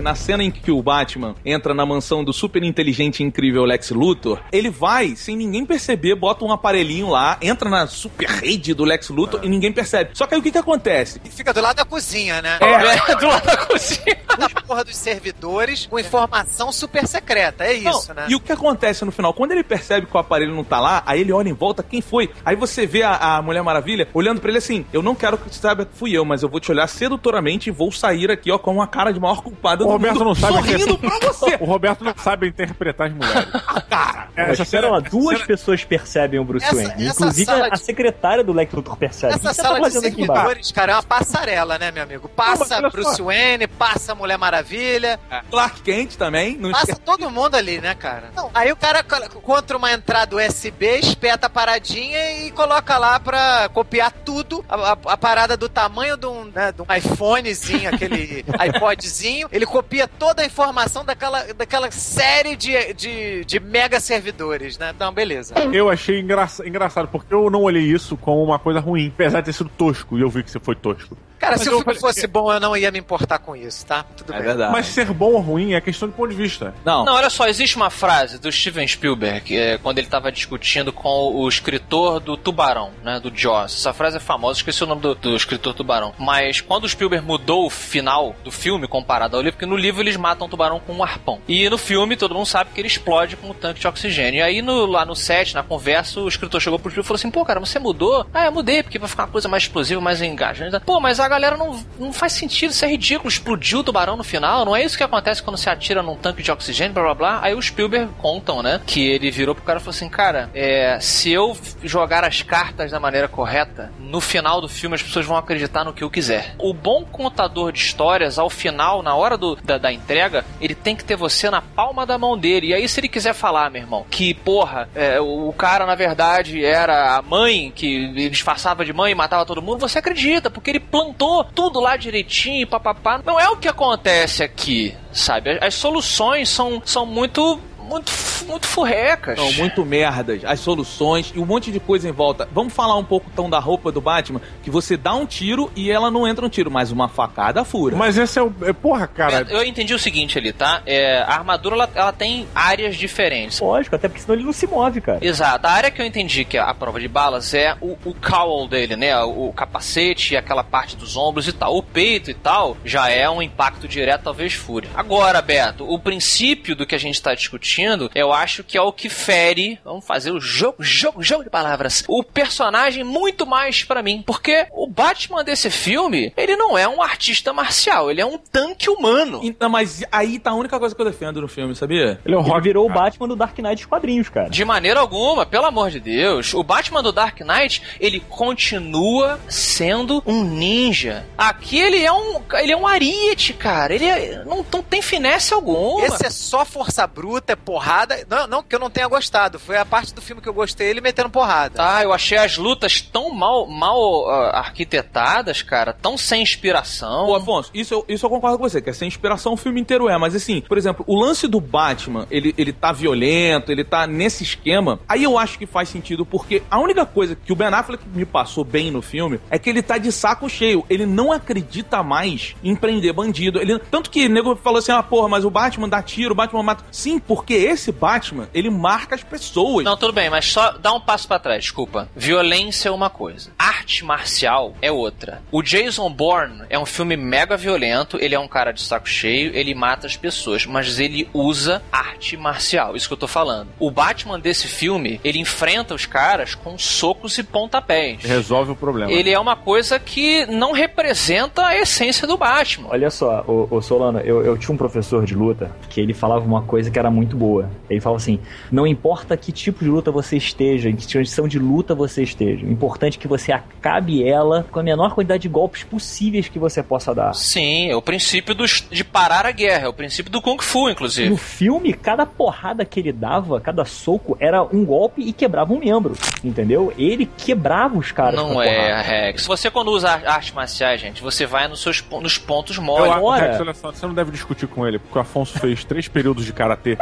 [0.00, 3.64] Que na cena em que o Batman entra na mansão do super inteligente e incrível
[3.64, 8.72] Lex Luthor, ele vai, sem ninguém perceber, bota um aparelhinho lá, entra na super rede
[8.72, 10.10] do Lex Luthor e ninguém percebe.
[10.14, 11.20] Só que aí o que que acontece?
[11.22, 12.58] E fica do lado da cozinha, né?
[12.60, 13.14] É.
[13.16, 14.16] do lado da cozinha.
[14.38, 17.64] Na porra dos servidores com informação super secreta.
[17.64, 18.26] É isso, Não, né?
[18.30, 19.34] E o que acontece no final?
[19.34, 22.00] Quando ele percebe que o aparelho não tá lá, aí ele olha em volta, quem
[22.00, 22.30] foi?
[22.42, 25.52] Aí você vê a, a Mulher Maravilha olhando pra ele assim: Eu não quero que
[25.52, 28.50] você saiba que fui eu, mas eu vou te olhar sedutoramente e vou sair aqui,
[28.50, 31.56] ó, com uma cara de maior culpada do Roberto mundo, não sabe sorrindo pra você.
[31.60, 33.48] O Roberto não sabe interpretar as mulheres.
[33.90, 36.92] Cara, É, essa cena- lá, duas cena- pessoas percebem o Bruce Essa- Wayne.
[37.06, 39.34] essa Inclusive a de- secretária do Lex Luthor percebe.
[39.34, 42.28] Essa você sala tá de servidores, cara, é uma passarela, né, meu amigo?
[42.28, 43.24] Não, Passa olha Bruce só.
[43.24, 45.18] Wayne, passa Mulher Maravilha,
[45.50, 47.00] Clark Kent também, não passa esquece.
[47.00, 48.30] todo mundo ali, né, cara?
[48.34, 53.18] Não, aí o cara, co- contra uma entrada USB, espeta a paradinha e coloca lá
[53.20, 57.88] pra copiar tudo, a, a- a parada do tamanho de um, né, de um iPhonezinho,
[57.92, 64.76] aquele iPodzinho, ele copia toda a informação daquela, daquela série de, de, de mega servidores,
[64.78, 64.92] né?
[64.94, 65.54] Então, beleza.
[65.72, 69.46] Eu achei engraça- engraçado, porque eu não olhei isso como uma coisa ruim, apesar de
[69.46, 71.16] ter sido tosco, e eu vi que você foi tosco.
[71.38, 73.56] Cara, Mas se o eu filme falei- fosse bom, eu não ia me importar com
[73.56, 74.02] isso, tá?
[74.14, 74.44] Tudo É bem.
[74.44, 74.72] verdade.
[74.72, 76.74] Mas ser bom ou ruim é questão de ponto de vista.
[76.84, 80.92] Não, Não, olha só, existe uma frase do Steven Spielberg, é, quando ele estava discutindo
[80.92, 83.74] com o escritor do Tubarão, né, do Jaws.
[83.74, 86.12] Essa frase é famosa, esqueci o nome do, do escritor Tubarão.
[86.18, 90.00] Mas quando o Spielberg mudou o final do filme comparado ao livro, porque no livro
[90.00, 91.38] eles matam o tubarão com um arpão.
[91.46, 94.38] E no filme todo mundo sabe que ele explode com um tanque de oxigênio.
[94.38, 97.16] E aí no- lá no set, na conversa, o escritor chegou pro Spielberg e falou
[97.18, 98.26] assim, pô, cara, você mudou?
[98.32, 100.80] Ah, eu mudei, porque vai ficar uma coisa mais explosiva, mais engajante.
[100.80, 103.28] Pô, mas a galera não, não faz sentido, isso é ridículo.
[103.28, 106.42] Explodiu o tubarão no final, não é isso que acontece quando você atira num tanque
[106.42, 107.38] de oxigênio, blá blá blá.
[107.42, 108.80] Aí o Spielberg contam, né?
[108.86, 112.90] Que ele virou pro cara e falou assim: Cara, é, se eu jogar as cartas
[112.92, 116.54] da maneira correta, no final do filme as pessoas vão acreditar no que eu quiser.
[116.58, 120.96] O bom contador de histórias, ao final, na hora do- da, da entrega, ele tem
[120.96, 122.68] que ter você na palma da mão dele.
[122.68, 126.64] E aí, se ele quiser falar, meu irmão, que porra, é, o, cara na verdade
[126.64, 130.80] era a mãe que disfarçava de mãe e matava todo mundo, você acredita, porque ele
[130.80, 133.20] plantou tudo lá direitinho, papapá.
[133.24, 135.58] Não é o que acontece aqui, sabe?
[135.60, 137.60] As soluções são, são muito.
[137.90, 138.12] Muito,
[138.46, 139.36] muito furrecas.
[139.36, 142.48] São muito merdas, as soluções e um monte de coisa em volta.
[142.52, 145.90] Vamos falar um pouco então da roupa do Batman, que você dá um tiro e
[145.90, 147.96] ela não entra um tiro, mas uma facada fura.
[147.96, 148.54] Mas esse é o.
[148.62, 149.44] é, porra, cara.
[149.50, 150.82] Eu entendi o seguinte ali, tá?
[150.86, 153.58] É, a armadura ela, ela tem áreas diferentes.
[153.58, 155.18] Lógico, até porque senão ele não se move, cara.
[155.20, 155.66] Exato.
[155.66, 158.68] A área que eu entendi que é a prova de balas é o, o cowl
[158.68, 159.18] dele, né?
[159.24, 161.76] O, o capacete, aquela parte dos ombros e tal.
[161.76, 164.88] O peito e tal já é um impacto direto, talvez fure.
[164.94, 167.79] Agora, Beto, o princípio do que a gente tá discutindo,
[168.14, 169.78] eu acho que é o que fere.
[169.84, 172.04] Vamos fazer o jogo, jogo, jogo de palavras.
[172.08, 174.22] O personagem muito mais pra mim.
[174.26, 178.88] Porque o Batman desse filme, ele não é um artista marcial, ele é um tanque
[178.90, 179.40] humano.
[179.42, 182.20] Então, mas aí tá a única coisa que eu defendo no filme, sabia?
[182.24, 182.62] Ele é o Ele Rock.
[182.62, 183.00] virou o cara.
[183.00, 184.48] Batman do Dark Knight dos quadrinhos, cara.
[184.50, 186.54] De maneira alguma, pelo amor de Deus.
[186.54, 191.26] O Batman do Dark Knight, ele continua sendo um ninja.
[191.36, 193.94] Aqui ele é um, ele é um ariete, cara.
[193.94, 196.06] Ele é- não, não tem finesse alguma.
[196.06, 198.26] Esse é só força bruta, é porrada.
[198.28, 199.56] Não, não que eu não tenha gostado.
[199.56, 201.76] Foi a parte do filme que eu gostei, ele metendo porrada.
[201.76, 207.28] Tá, eu achei as lutas tão mal, mal ah, arquitetadas, cara, tão sem inspiração.
[207.28, 210.08] Ô, Afonso, isso eu, isso eu concordo com você, que sem inspiração o filme inteiro
[210.08, 214.04] é, mas assim, por exemplo, o lance do Batman, ele, ele tá violento, ele tá
[214.04, 217.68] nesse esquema, aí eu acho que faz sentido, porque a única coisa que o Ben
[217.68, 221.30] Affleck me passou bem no filme é que ele tá de saco cheio, ele não
[221.30, 225.44] acredita mais em prender bandido, ele, tanto que o nego falou assim, ah, porra, mas
[225.44, 226.84] o Batman dá tiro, o Batman mata...
[226.90, 229.84] Sim, porque esse Batman, ele marca as pessoas.
[229.84, 232.08] Não, tudo bem, mas só dá um passo pra trás, desculpa.
[232.14, 235.42] Violência é uma coisa, arte marcial é outra.
[235.50, 239.54] O Jason Bourne é um filme mega violento, ele é um cara de saco cheio,
[239.54, 243.68] ele mata as pessoas, mas ele usa arte marcial, isso que eu tô falando.
[243.78, 248.22] O Batman desse filme, ele enfrenta os caras com socos e pontapés.
[248.22, 249.10] Resolve o problema.
[249.10, 252.88] Ele é uma coisa que não representa a essência do Batman.
[252.90, 256.44] Olha só, ô, ô Solano, eu, eu tinha um professor de luta que ele falava
[256.44, 257.70] uma coisa que era muito boa.
[257.88, 258.38] Ele fala assim:
[258.70, 262.66] não importa que tipo de luta você esteja, em que condição de luta você esteja,
[262.66, 266.58] o importante é que você acabe ela com a menor quantidade de golpes possíveis que
[266.58, 267.34] você possa dar.
[267.34, 270.90] Sim, é o princípio dos, de parar a guerra, é o princípio do Kung Fu,
[270.90, 271.30] inclusive.
[271.30, 275.78] No filme, cada porrada que ele dava, cada soco, era um golpe e quebrava um
[275.78, 276.14] membro.
[276.44, 276.92] Entendeu?
[276.98, 278.38] Ele quebrava os caras.
[278.38, 279.00] com Não a é.
[279.02, 279.46] Rex.
[279.46, 283.12] Você quando usa ar- artes marciais, gente, você vai nos seus nos pontos Eu, moles.
[283.12, 286.08] Agora- Rex, olha só, você não deve discutir com ele, porque o Afonso fez três
[286.08, 286.96] períodos de karatê.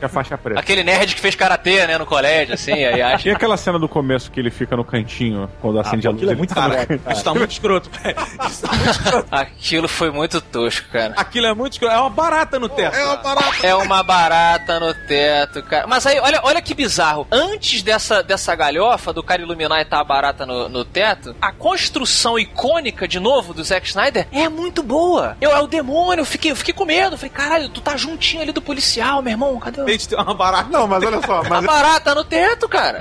[0.00, 0.60] Que faixa preta.
[0.60, 3.28] Aquele nerd que fez karatê, né, no colégio, assim, aí acha.
[3.28, 6.22] E aquela cena do começo que ele fica no cantinho, quando acende pô, a luz?
[6.22, 6.98] aquilo é muito cantinho.
[6.98, 7.12] cara.
[7.12, 8.16] Isso tá muito escroto, velho.
[8.48, 9.28] Isso tá muito escroto.
[9.30, 11.14] Aquilo foi muito tosco, cara.
[11.16, 11.94] Aquilo é muito escroto.
[11.94, 12.96] É uma barata no teto.
[12.96, 13.56] É uma parada.
[13.62, 15.86] É uma barata no teto, cara.
[15.86, 17.26] Mas aí, olha, olha que bizarro.
[17.30, 21.52] Antes dessa, dessa galhofa do cara iluminar e tá a barata no, no teto, a
[21.52, 25.36] construção icônica, de novo, do Zack Snyder é muito boa.
[25.40, 27.16] Eu, é o demônio, eu fiquei, eu fiquei com medo.
[27.16, 29.58] Falei, caralho, tu tá juntinho ali do policial, meu irmão.
[29.58, 29.84] Cadê o...
[29.84, 30.68] Ter uma barata.
[30.70, 32.98] Não, mas olha só, A mas barata no teto, cara.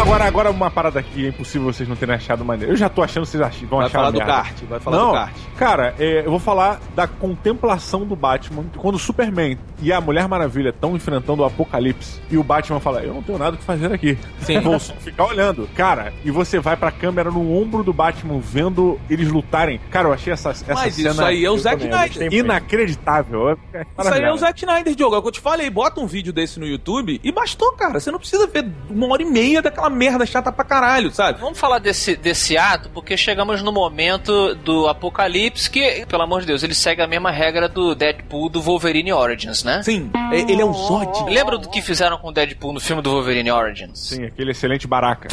[0.00, 2.72] Agora, agora uma parada aqui, é impossível vocês não terem achado maneiro.
[2.72, 4.96] Eu já tô achando vocês ach- vão Vai achar falar uma do kart, vai falar
[4.96, 5.32] não, do kart.
[5.56, 10.28] Cara, é, eu vou falar da contemplação do Batman quando o Superman e a Mulher
[10.28, 13.64] Maravilha estão enfrentando o apocalipse e o Batman fala: Eu não tenho nada o que
[13.64, 14.18] fazer aqui.
[14.40, 14.60] Sim.
[14.60, 15.68] Vou só ficar olhando.
[15.74, 19.80] Cara, e você vai pra câmera no ombro do Batman vendo eles lutarem.
[19.90, 22.32] Cara, eu achei essa, essa Mas cena isso aí é o Zack Snyder.
[22.32, 23.50] inacreditável.
[23.50, 24.36] É Isso aí é o.
[24.36, 25.14] Zack Snyder, Diogo.
[25.14, 25.68] É o que eu te falei.
[25.70, 27.98] Bota um vídeo desse no YouTube e bastou, cara.
[28.00, 31.40] Você não precisa ver uma hora e meia daquela merda chata pra caralho, sabe?
[31.40, 36.46] Vamos falar desse, desse ato, porque chegamos no momento do apocalipse que, pelo amor de
[36.48, 39.82] Deus, ele segue a mesma regra do Deadpool do Wolverine Origins, né?
[39.82, 41.30] Sim, é- ele é o Zod.
[41.30, 43.98] Lembra do que fizeram com o Deadpool no filme do Wolverine Origins?
[44.08, 45.28] Sim, aquele excelente baraca.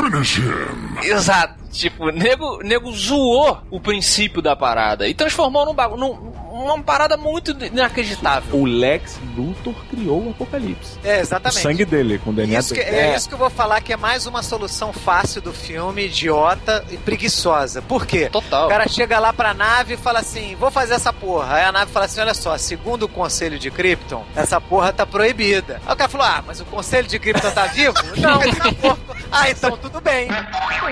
[1.04, 1.64] Exato.
[1.72, 7.18] Tipo, nego, nego zoou o princípio da parada e transformou num bagulho, num, uma parada
[7.18, 8.56] muito inacreditável.
[8.60, 10.98] O Lex Luthor criou o Apocalipse.
[11.04, 11.62] É, O exatamente.
[11.62, 13.16] sangue dele, com o DNA Isso que- é, É.
[13.16, 16.98] isso que eu vou falar que é mais uma solução fácil do filme, idiota e
[16.98, 17.82] preguiçosa.
[17.82, 18.30] Por quê?
[18.32, 18.66] Total.
[18.68, 21.56] O cara chega lá pra nave e fala assim: vou fazer essa porra.
[21.56, 25.06] Aí a nave fala assim: olha só, segundo o conselho de Krypton, essa porra tá
[25.06, 25.82] proibida.
[25.86, 27.94] Aí o cara falou: ah, mas o conselho de Krypton tá vivo?
[28.18, 28.98] Não, acabou.
[29.32, 30.28] Ah, então tudo bem.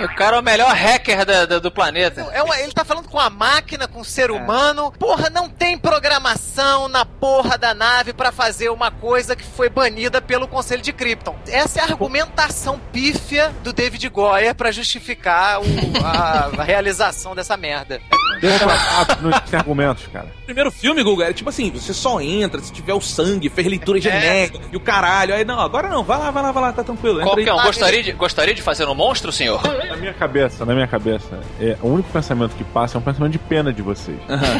[0.03, 2.21] O cara é o melhor hacker da- da- do planeta.
[2.33, 4.91] É uma- ele tá falando com a máquina, com o ser humano.
[4.97, 10.21] Porra, não tem programação na porra da nave pra fazer uma coisa que foi banida
[10.21, 11.35] pelo Conselho de Krypton.
[11.47, 15.65] Essa é a argumentação pífia do David Goyer pra justificar o-
[16.03, 17.99] a, a realização dessa merda.
[19.21, 20.27] Não tem argumentos, cara.
[20.45, 24.01] Primeiro filme, Guga, era tipo assim: você só entra se tiver o sangue, fez leitura
[24.01, 25.33] genética e o caralho.
[25.35, 27.21] Aí, não, agora não, vai lá, vai lá, vai lá, tá tranquilo.
[27.21, 27.59] Qualquer aí.
[27.59, 29.61] um gostaria de, gostaria de fazer um monstro, senhor?
[29.87, 33.31] Na minha cabeça, na minha cabeça, é, o único pensamento que passa é um pensamento
[33.33, 34.17] de pena de vocês.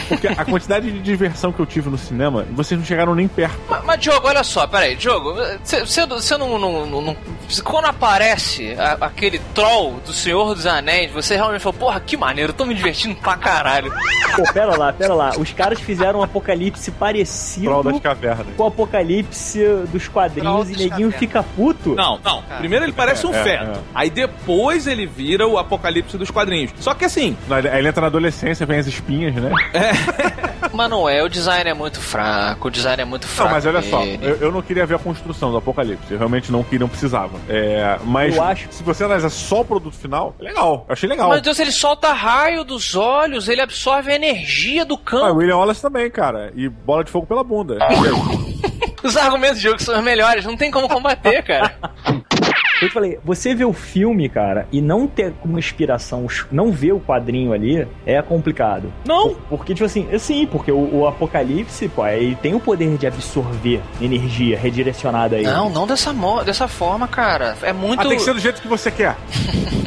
[0.08, 3.58] Porque a quantidade de diversão que eu tive no cinema, vocês não chegaram nem perto.
[3.70, 7.18] Mas, mas, Diogo, olha só, peraí, Diogo, você não, não, não, não-
[7.64, 12.54] Quando aparece a- aquele troll do Senhor dos Anéis, você realmente falou, porra, que maneiro,
[12.54, 13.92] tô me divertindo pra caralho.
[14.36, 15.32] Pô, pera lá, pera lá.
[15.38, 18.48] Os caras fizeram um apocalipse parecido Troll das cavernas.
[18.56, 19.60] com o apocalipse
[19.92, 21.94] dos quadrinhos e neguinho fica puto.
[21.96, 22.42] Não, não.
[22.60, 23.64] Primeiro ele parece um É, feto.
[23.72, 23.82] é.
[23.94, 26.72] Aí depois ele vira o apocalipse dos quadrinhos.
[26.80, 29.50] Só que assim, Não, Aí ele entra na adolescência, vem as espinhas, né?
[29.52, 29.72] Mas
[30.90, 33.52] não é, o design é muito fraco, o design é muito Não, fraco.
[33.52, 36.12] mas olha só, eu, eu não queria ver a construção do apocalipse.
[36.12, 37.38] Eu realmente não queria, não precisava.
[37.50, 40.86] É, mas Eu acho- se você analisar só o produto final, é legal.
[40.88, 41.30] Eu achei legal.
[41.30, 45.38] Mas Deus, ele solta raio dos olhos, ele absorve a energia do Ah, o campo.
[45.38, 46.52] William Wallace também, cara.
[46.56, 47.78] E bola de fogo pela bunda.
[49.04, 51.74] Os argumentos de jogo são os melhores, não tem como combater, cara.
[52.82, 56.94] Eu te falei, você vê o filme, cara, e não ter como inspiração, não ver
[56.94, 58.92] o quadrinho ali, é complicado.
[59.06, 59.36] Não.
[59.50, 63.82] Porque, tipo assim, sim, porque o, o Apocalipse, pô, ele tem o poder de absorver
[64.02, 65.44] energia redirecionada aí.
[65.44, 67.56] Não, não dessa, mo- dessa forma, cara.
[67.62, 68.00] É muito.
[68.02, 69.16] Ah, tem que ser do jeito que você quer.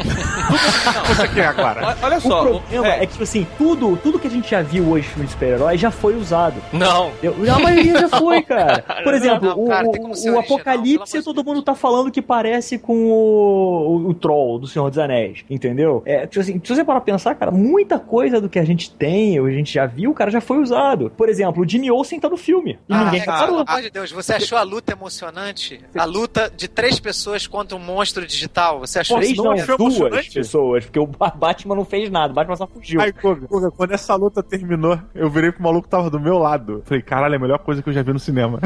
[1.08, 1.96] Você quer, cara.
[2.02, 2.42] olha O só.
[2.42, 3.02] problema é.
[3.02, 5.32] é, que, tipo assim, tudo, tudo que a gente já viu hoje no filme de
[5.32, 6.56] super-herói já foi usado.
[6.72, 7.10] Não.
[7.22, 8.82] Eu- a maioria já foi, cara.
[9.02, 13.06] Por exemplo, Não, cara, o, o original, Apocalipse, todo mundo tá falando que parece com
[13.10, 16.02] o, o, o Troll do Senhor dos Anéis, entendeu?
[16.06, 18.90] É, tipo assim, se você parar pra pensar, cara, muita coisa do que a gente
[18.90, 21.10] tem, ou a gente já viu, cara, já foi usado.
[21.16, 22.78] Por exemplo, o Jimmy Olsen tá no filme.
[22.88, 23.46] E Ah, ninguém Rex, reparou.
[23.56, 25.80] pelo amor de Deus, você achou a luta emocionante?
[25.96, 28.80] A luta de três pessoas contra um monstro digital?
[28.80, 29.42] Você achou Três isso?
[29.42, 33.00] não, achou duas pessoas, porque o Ba- Batman não fez nada, o Batman só fugiu.
[33.00, 36.38] Aí, Koga, Koga, quando essa luta terminou, eu virei pro maluco que tava do meu
[36.38, 36.82] lado.
[36.84, 38.60] Falei, caralho, é a melhor coisa que eu já vi no cinema.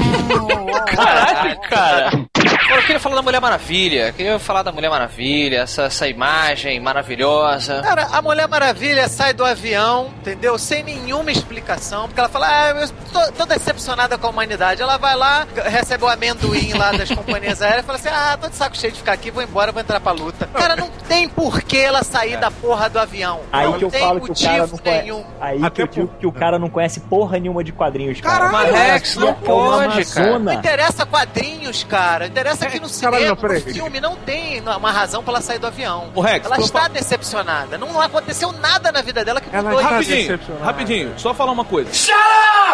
[0.87, 1.38] Caralho.
[1.57, 4.07] Cara, eu queria falar da Mulher Maravilha.
[4.09, 7.81] Eu queria falar da Mulher Maravilha, essa, essa imagem maravilhosa.
[7.83, 10.59] Cara, a Mulher Maravilha sai do avião, entendeu?
[10.59, 14.83] Sem nenhuma explicação, porque ela fala, ah, eu tô, tô decepcionada com a humanidade.
[14.83, 18.49] Ela vai lá, recebe o amendoim lá das companhias aéreas e fala assim, ah, tô
[18.49, 20.47] de saco cheio de ficar aqui, vou embora, vou entrar pra luta.
[20.55, 23.41] Cara, não tem por que ela sair da porra do avião.
[23.53, 25.03] Aí não que eu tem falo que o cara motivo não conhece.
[25.03, 25.25] nenhum.
[25.41, 28.51] Aí que eu digo que o cara não conhece porra nenhuma de quadrinhos, cara.
[28.51, 30.27] Caralho, Mas, Rex, não é pode, cara.
[30.29, 30.53] amazona.
[30.53, 31.07] Não interessa
[31.39, 32.27] quadrinhos, cara.
[32.27, 35.67] Interessa que no cinema, não, no filme, não tem uma razão pra ela sair do
[35.67, 36.11] avião.
[36.15, 37.79] Ô, Rex, ela está fa- decepcionada.
[37.79, 39.83] Não aconteceu nada na vida dela que Ela mudou.
[39.85, 41.91] Rapidinho, rapidinho, só falar uma coisa.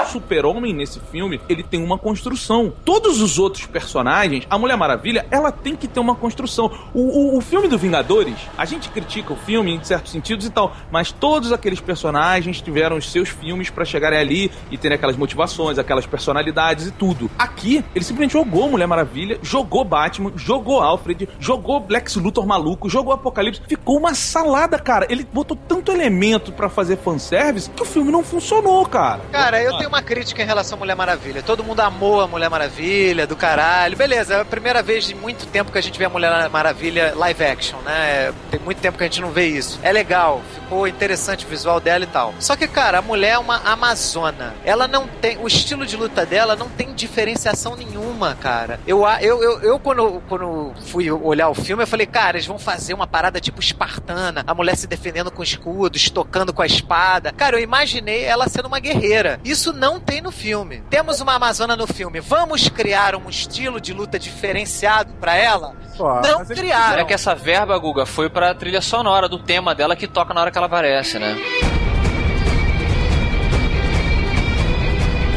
[0.03, 2.73] O Super-Homem nesse filme, ele tem uma construção.
[2.85, 6.71] Todos os outros personagens, a Mulher Maravilha, ela tem que ter uma construção.
[6.93, 10.51] O, o, o filme do Vingadores, a gente critica o filme em certos sentidos e
[10.51, 15.17] tal, mas todos aqueles personagens tiveram os seus filmes pra chegarem ali e terem aquelas
[15.17, 17.31] motivações, aquelas personalidades e tudo.
[17.39, 23.13] Aqui, ele simplesmente jogou Mulher Maravilha, jogou Batman, jogou Alfred, jogou Lex Luthor maluco, jogou
[23.13, 23.63] Apocalipse.
[23.69, 25.07] Ficou uma salada, cara.
[25.11, 29.21] Ele botou tanto elemento pra fazer fanservice que o filme não funcionou, cara.
[29.33, 31.43] Cara, eu tenho uma crítica em relação à Mulher Maravilha.
[31.43, 33.97] Todo mundo amou a Mulher Maravilha, do caralho.
[33.97, 37.13] Beleza, é a primeira vez de muito tempo que a gente vê a Mulher Maravilha
[37.17, 38.33] live action, né?
[38.51, 39.79] Tem muito tempo que a gente não vê isso.
[39.83, 42.35] É legal, ficou interessante o visual dela e tal.
[42.39, 44.55] Só que, cara, a mulher é uma amazona.
[44.65, 45.39] Ela não tem.
[45.39, 48.79] O estilo de luta dela não tem diferenciação nenhuma, cara.
[48.87, 52.59] Eu, eu, eu, eu quando, quando fui olhar o filme, eu falei, cara, eles vão
[52.59, 54.45] fazer uma parada tipo espartana.
[54.47, 57.33] A mulher se defendendo com escudos, tocando com a espada.
[57.33, 59.41] Cara, eu imaginei ela sendo uma guerreira.
[59.43, 60.83] Isso não tem no filme.
[60.91, 62.21] Temos uma amazona no filme.
[62.21, 65.75] Vamos criar um estilo de luta diferenciado pra ela?
[65.97, 66.99] Só, não criaram.
[66.99, 70.43] É que essa verba, Guga, foi pra trilha sonora do tema dela que toca na
[70.43, 71.35] hora que ela aparece, né?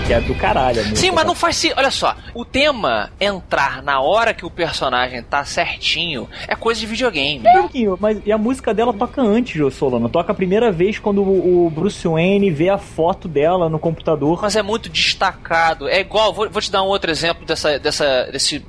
[0.07, 0.95] Que é do caralho.
[0.95, 1.77] Sim, mas não faz sentido.
[1.77, 6.85] Olha só, o tema entrar na hora que o personagem tá certinho é coisa de
[6.85, 7.43] videogame.
[7.43, 10.07] Pera um mas e a música dela toca antes, Jô Solano.
[10.07, 14.39] Toca a primeira vez quando o o Bruce Wayne vê a foto dela no computador.
[14.41, 15.87] Mas é muito destacado.
[15.87, 18.65] É igual, vou, vou te dar um outro exemplo dessa, dessa, desse,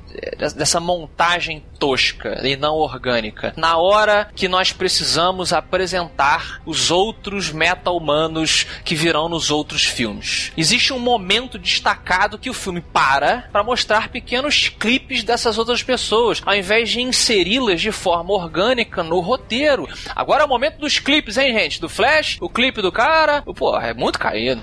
[0.55, 3.53] dessa montagem tosca e não orgânica.
[3.55, 10.51] Na hora que nós precisamos apresentar os outros meta-humanos que virão nos outros filmes.
[10.57, 11.28] Existe um momento
[11.59, 17.01] destacado que o filme para para mostrar pequenos clipes dessas outras pessoas, ao invés de
[17.01, 19.87] inseri-las de forma orgânica no roteiro.
[20.15, 21.79] Agora é o momento dos clipes, hein, gente?
[21.79, 23.43] Do Flash, o clipe do cara.
[23.43, 24.61] Pô, é muito caído.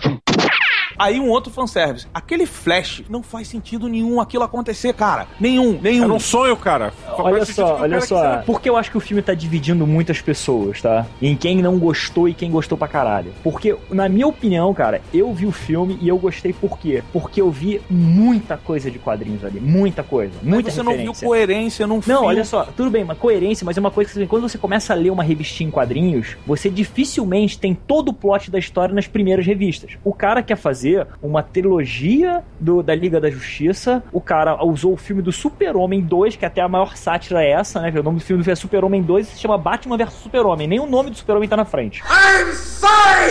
[0.98, 2.06] Aí um outro fanservice.
[2.12, 5.26] Aquele flash não faz sentido nenhum aquilo acontecer, cara.
[5.38, 6.04] Nenhum, nenhum.
[6.04, 6.92] Era um sonho, cara.
[7.18, 8.16] Olha só, olha só.
[8.16, 8.44] quiser.
[8.44, 11.06] Porque eu acho que o filme tá dividindo muitas pessoas, tá?
[11.20, 13.32] Em quem não gostou e quem gostou pra caralho.
[13.42, 17.02] Porque, na minha opinião, cara, eu vi o filme e eu gostei por quê?
[17.12, 19.60] Porque eu vi muita coisa de quadrinhos ali.
[19.60, 20.32] Muita coisa.
[20.42, 21.26] Mas Muita você não viu referência.
[21.26, 22.20] coerência num filme.
[22.20, 24.94] Não, olha só, tudo bem, mas coerência, mas é uma coisa que quando você começa
[24.94, 29.06] a ler uma revistinha em quadrinhos, você dificilmente tem todo o plot da história nas
[29.06, 29.92] primeiras revistas.
[30.02, 34.96] O cara quer fazer uma trilogia do, da Liga da Justiça, o cara usou o
[34.96, 37.92] filme do Super-Homem 2, que até a maior sátira é essa, né?
[37.98, 40.66] O nome do filme é Super-Homem 2 e se chama Batman vs Super-Homem.
[40.66, 42.02] Nem o nome do Super-Homem tá na frente.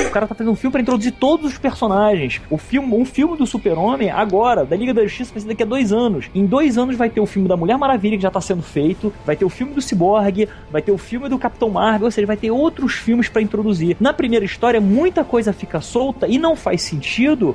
[0.08, 2.42] O cara tá fazendo um filme pra introduzir todos os personagens.
[2.50, 5.66] O filme, um filme do Super-Homem, agora, da Liga da Justiça, vai ser daqui a
[5.66, 6.30] dois anos.
[6.34, 9.14] Em dois anos vai ter o filme da Mulher Maravilha, que já tá sendo feito,
[9.26, 12.28] vai ter o filme do Cyborg, vai ter o filme do Capitão Marvel, ou seja,
[12.28, 13.96] vai ter outros filmes pra introduzir.
[14.00, 16.95] Na primeira história, muita coisa fica solta e não faz sentido.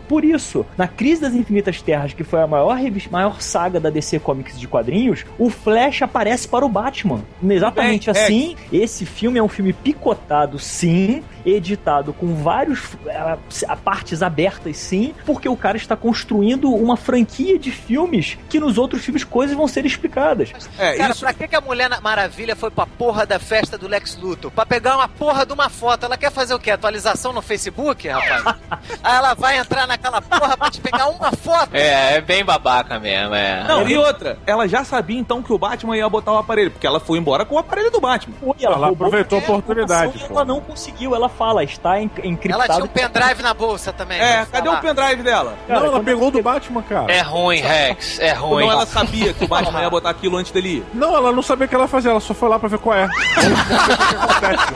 [0.09, 3.91] Por isso, na Crise das Infinitas Terras, que foi a maior, revista, maior saga da
[3.91, 7.23] DC Comics de quadrinhos, o Flash aparece para o Batman.
[7.43, 8.25] Exatamente Bem, é.
[8.25, 8.57] assim.
[8.73, 15.49] Esse filme é um filme picotado, sim, editado com vários eh, partes abertas, sim, porque
[15.49, 19.87] o cara está construindo uma franquia de filmes que nos outros filmes coisas vão ser
[19.87, 20.53] explicadas.
[20.79, 21.21] É, Cara, isso...
[21.21, 24.51] pra que, que a Mulher Maravilha foi pra porra da festa do Lex Luthor?
[24.51, 26.07] Pra pegar uma porra de uma foto.
[26.07, 26.71] Ela quer fazer o quê?
[26.71, 28.57] Atualização no Facebook, rapaz?
[29.03, 31.71] Aí ela vai entrar naquela porra pra te pegar uma foto.
[31.75, 33.65] É, é bem babaca mesmo, é.
[33.65, 36.87] Não, e outra, ela já sabia então que o Batman ia botar o aparelho, porque
[36.87, 38.35] ela foi embora com o aparelho do Batman.
[38.41, 40.35] Foi, ela Ela aproveitou a oportunidade, e pô.
[40.35, 42.65] Ela não conseguiu, ela fala, está en- encriptado.
[42.65, 44.21] Ela tinha um pendrive na bolsa também.
[44.21, 44.79] É, vou cadê falar.
[44.79, 45.55] o pendrive dela?
[45.67, 47.13] Cara, não, ela pegou do Batman, cara.
[47.13, 48.65] É ruim, Rex, é Ou ruim.
[48.65, 50.85] não ela sabia que o Batman ia botar aquilo antes dele ir?
[50.95, 52.97] Não, ela não sabia o que ela fazia, ela só foi lá pra ver qual
[52.97, 53.07] é.
[53.07, 54.75] O que acontece.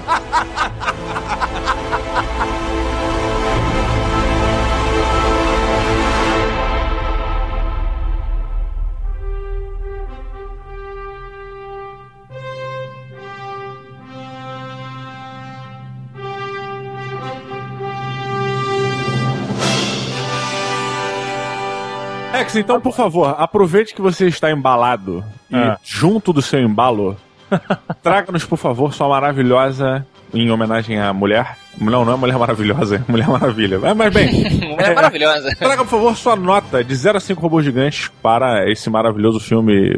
[22.55, 25.79] Rex, então, por favor, aproveite que você está embalado e Ah.
[25.83, 27.17] junto do seu embalo,
[28.03, 31.57] traga-nos, por favor, sua maravilhosa, em homenagem à mulher.
[31.81, 33.79] Não, não é Mulher Maravilhosa, é Mulher Maravilha.
[33.81, 34.31] Mas, mas bem,
[34.71, 35.55] Mulher maravilhosa.
[35.59, 39.93] traga, por favor, sua nota de 0 a 5 robôs gigantes para esse maravilhoso filme.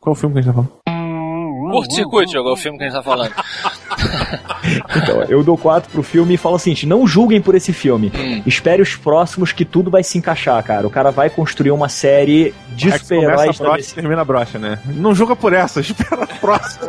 [0.00, 1.70] Qual é o filme que a gente tá falando?
[1.70, 3.32] Curto circuito, jogou o filme que a gente tá falando.
[4.96, 8.12] Então, eu dou 4 pro filme e falo o seguinte: não julguem por esse filme.
[8.14, 8.42] Hum.
[8.46, 10.86] Espere os próximos que tudo vai se encaixar, cara.
[10.86, 13.58] O cara vai construir uma série de a super-heróis.
[13.58, 14.78] brocha e termina a brocha, né?
[14.86, 16.88] Não julga por essa, espera a próxima.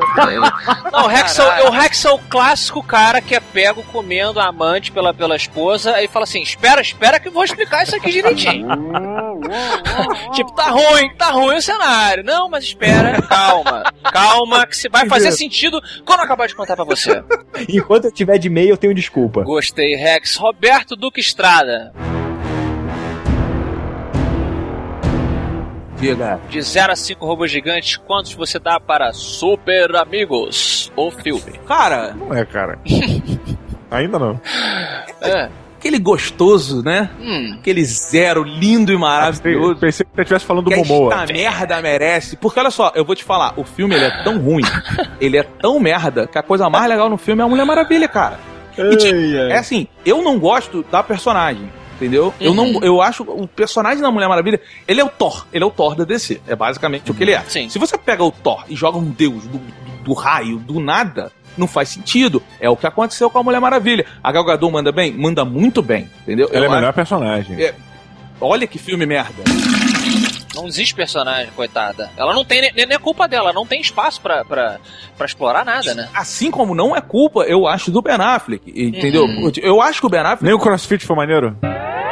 [0.91, 4.47] Não, o Rex, é o- Rex é o clássico cara que é pego comendo a
[4.47, 8.11] amante pela, pela esposa aí fala assim: espera, espera que eu vou explicar isso aqui
[8.11, 8.67] direitinho.
[10.33, 12.23] tipo, tá ruim, tá ruim o cenário.
[12.23, 16.75] Não, mas espera, calma, calma, que se vai fazer sentido quando eu acabar de contar
[16.75, 17.23] pra você.
[17.77, 19.43] Enquanto eu tiver de meio, eu tenho desculpa.
[19.43, 20.35] Gostei, Rex.
[20.37, 21.93] Roberto Duque Estrada.
[25.99, 26.39] Diga.
[26.49, 31.59] De 0 a 5 robôs gigantes, quantos você dá para Super Amigos, o filme?
[31.67, 32.79] Cara, Não é, cara.
[33.91, 34.39] Ainda não.
[35.21, 35.49] É.
[35.79, 37.09] aquele gostoso, né?
[37.19, 37.55] Hum.
[37.59, 39.75] Aquele zero lindo e Eu maravilhoso.
[39.79, 41.13] pensei que você estivesse falando do Momoa.
[41.23, 42.35] esta merda merece.
[42.37, 44.63] Porque olha só, eu vou te falar, o filme ele é tão ruim,
[45.19, 48.07] ele é tão merda, que a coisa mais legal no filme é a Mulher Maravilha,
[48.07, 48.39] cara.
[48.77, 51.69] E, tipo, é assim, eu não gosto da personagem.
[51.95, 52.33] Entendeu?
[52.39, 52.71] Eu Uhum.
[52.73, 55.69] não, eu acho o personagem da Mulher Maravilha, ele é o Thor, ele é o
[55.69, 57.41] Thor da DC, é basicamente o que ele é.
[57.45, 57.67] Sim.
[57.67, 61.29] Se você pega o Thor e joga um deus do, do, do raio, do nada,
[61.59, 62.41] não faz sentido.
[62.59, 64.05] É o que aconteceu com a Mulher Maravilha.
[64.23, 65.13] A Gal Gadot manda bem?
[65.13, 66.49] Manda muito bem, entendeu?
[66.51, 67.61] Ela é Eu a melhor personagem.
[67.61, 67.75] É.
[68.41, 69.43] Olha que filme merda.
[70.61, 72.09] Não existe personagem, coitada.
[72.17, 74.79] Ela não tem, nem, nem é culpa dela, não tem espaço pra, pra,
[75.17, 76.09] pra explorar nada, né?
[76.13, 79.23] Assim como não é culpa, eu acho, do Ben Affleck, entendeu?
[79.23, 79.51] Uhum.
[79.57, 80.43] Eu acho que o Ben Affleck...
[80.43, 81.55] Nem o CrossFit foi maneiro?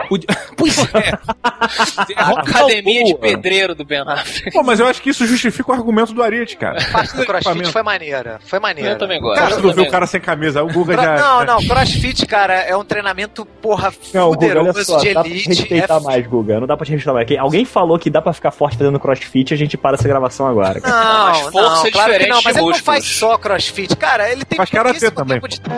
[0.57, 1.17] Pois é.
[2.15, 4.51] A academia de pedreiro do Ben Affleck.
[4.51, 6.81] Pô, mas eu acho que isso justifica o argumento do Ariete, cara.
[6.81, 8.39] A parte do crossfit foi maneira.
[8.45, 8.91] Foi maneira.
[8.91, 9.39] Eu também gosto.
[9.39, 11.15] Cara, tu viu o cara sem camisa, o Guga já...
[11.17, 15.23] Não, não, crossfit, cara, é um treinamento, porra, Não, Guga, olha só, de dá pra
[15.23, 15.49] te elite.
[15.49, 16.59] respeitar é mais, Guga.
[16.59, 17.31] Não dá pra te respeitar mais.
[17.37, 20.79] Alguém falou que dá pra ficar forte fazendo crossfit, a gente para essa gravação agora.
[20.81, 20.95] cara.
[21.03, 23.95] Não, Mas força não, é claro que diferente não, mas ele não faz só crossfit.
[23.97, 25.77] Cara, ele tem Faz pouquíssimo também, tempo de tela.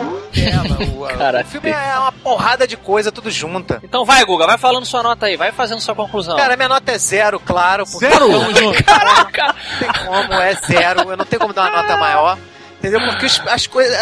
[0.90, 3.80] O, o filme é uma porrada de coisa, tudo junta.
[3.82, 6.36] Então vai, Guga, vai falando sua nota aí, vai fazendo sua conclusão.
[6.36, 7.84] Cara, minha nota é zero, claro.
[7.86, 8.30] Zero?
[8.30, 8.84] Tamo junto.
[8.84, 9.46] Caraca!
[9.46, 11.10] Não tem como, é zero.
[11.10, 12.38] Eu não tenho como dar uma nota maior.
[12.78, 13.00] Entendeu?
[13.00, 13.94] Porque os- as coisas.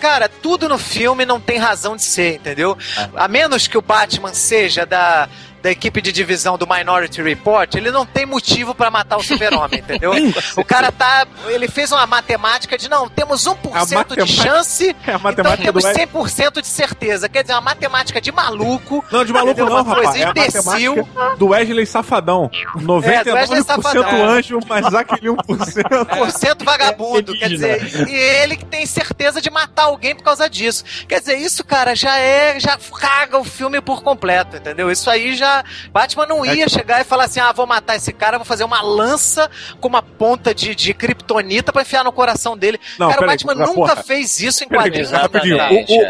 [0.00, 2.76] Cara, tudo no filme não tem razão de ser, entendeu?
[3.14, 5.28] A menos que o Batman seja da.
[5.64, 9.80] Da equipe de divisão do Minority Report, ele não tem motivo pra matar o Super-Homem,
[9.80, 10.12] entendeu?
[10.58, 11.26] o cara tá.
[11.46, 15.88] Ele fez uma matemática de não, temos 1% A de chance, É então temos do
[15.88, 16.06] Ed.
[16.06, 17.30] 100% de certeza.
[17.30, 19.02] Quer dizer, uma matemática de maluco.
[19.10, 19.74] Não, de maluco entendeu?
[19.74, 20.20] não, Uma coisa rapaz.
[20.20, 20.96] É imbecil.
[20.96, 22.50] matemática do Wesley Safadão.
[22.52, 24.28] É, do Wesley 99% Safadão.
[24.28, 26.04] anjo, mas aquele 1%.
[26.18, 27.34] por cento vagabundo.
[27.34, 30.84] É quer dizer, e ele que tem certeza de matar alguém por causa disso.
[31.08, 32.60] Quer dizer, isso, cara, já é.
[32.60, 34.90] Já caga o filme por completo, entendeu?
[34.90, 35.53] Isso aí já.
[35.92, 38.82] Batman não ia chegar e falar assim: ah, vou matar esse cara, vou fazer uma
[38.82, 39.50] lança
[39.80, 42.80] com uma ponta de, de kryptonita pra enfiar no coração dele.
[42.98, 44.02] Não, cara, o Batman mas, nunca porra.
[44.02, 45.12] fez isso em quadrinhos.
[45.12, 45.24] É.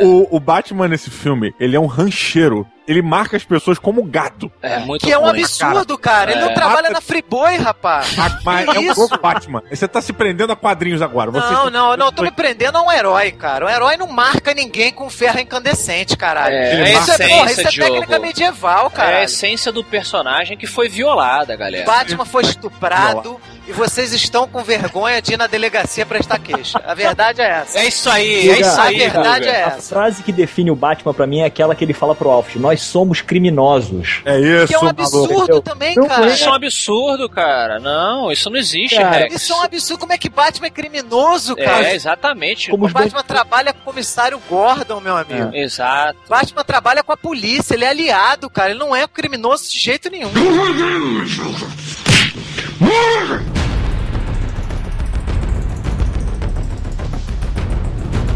[0.00, 2.66] O, o, o Batman nesse filme, ele é um rancheiro.
[2.86, 4.52] Ele marca as pessoas como gato.
[4.60, 5.40] É muito Que é um ruim.
[5.40, 6.32] absurdo, cara.
[6.32, 6.44] Ele É.
[6.44, 8.14] não trabalha Mata- na Friboi, rapaz.
[8.18, 9.00] Ah, Mas é um isso?
[9.00, 9.62] novo Batman.
[9.70, 11.30] Você tá se prendendo a quadrinhos agora.
[11.30, 13.64] Você Não, não, não, eu tô me prendendo a um herói, cara.
[13.66, 16.54] Um herói não marca ninguém com ferro incandescente, caralho.
[16.54, 19.22] É, Ele é isso, é, essência, porra, isso é técnica medieval, É a cara.
[19.24, 21.86] essência do personagem que foi violada, galera.
[21.86, 26.80] Batman foi estuprado e vocês estão com vergonha de ir na delegacia prestar queixa.
[26.86, 27.78] A verdade é essa.
[27.78, 28.96] É isso aí, é isso aí.
[29.02, 29.56] a verdade Guga.
[29.56, 29.94] é A essa.
[29.94, 32.73] frase que define o Batman pra mim é aquela que ele fala pro Alfred: Nós
[32.82, 34.22] somos criminosos.
[34.24, 35.02] É isso, Que é um maluco.
[35.02, 36.26] absurdo também, Não cara.
[36.26, 37.78] Isso é um absurdo, cara.
[37.80, 39.34] Não, isso não existe, Cara, Rex.
[39.36, 40.00] Isso é um absurdo.
[40.00, 41.88] Como é que Batman é criminoso, cara?
[41.88, 42.70] É, exatamente.
[42.70, 45.54] Como O Batman trabalha com o comissário Gordon, meu amigo.
[45.54, 46.18] Exato.
[46.28, 48.70] Batman trabalha com a polícia, ele é aliado, cara.
[48.70, 50.30] Ele não é criminoso de jeito nenhum.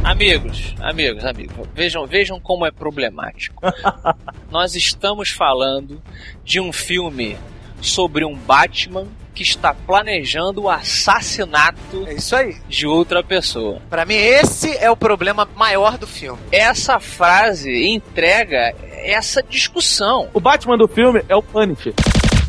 [0.08, 3.62] Amigos, amigos, amigos, vejam, vejam como é problemático.
[4.50, 6.02] Nós estamos falando
[6.42, 7.36] de um filme
[7.82, 12.56] sobre um Batman que está planejando o assassinato É isso aí.
[12.66, 13.82] de outra pessoa.
[13.90, 16.40] Pra mim, esse é o problema maior do filme.
[16.50, 20.30] Essa frase entrega essa discussão.
[20.32, 21.92] O Batman do filme é o Punisher.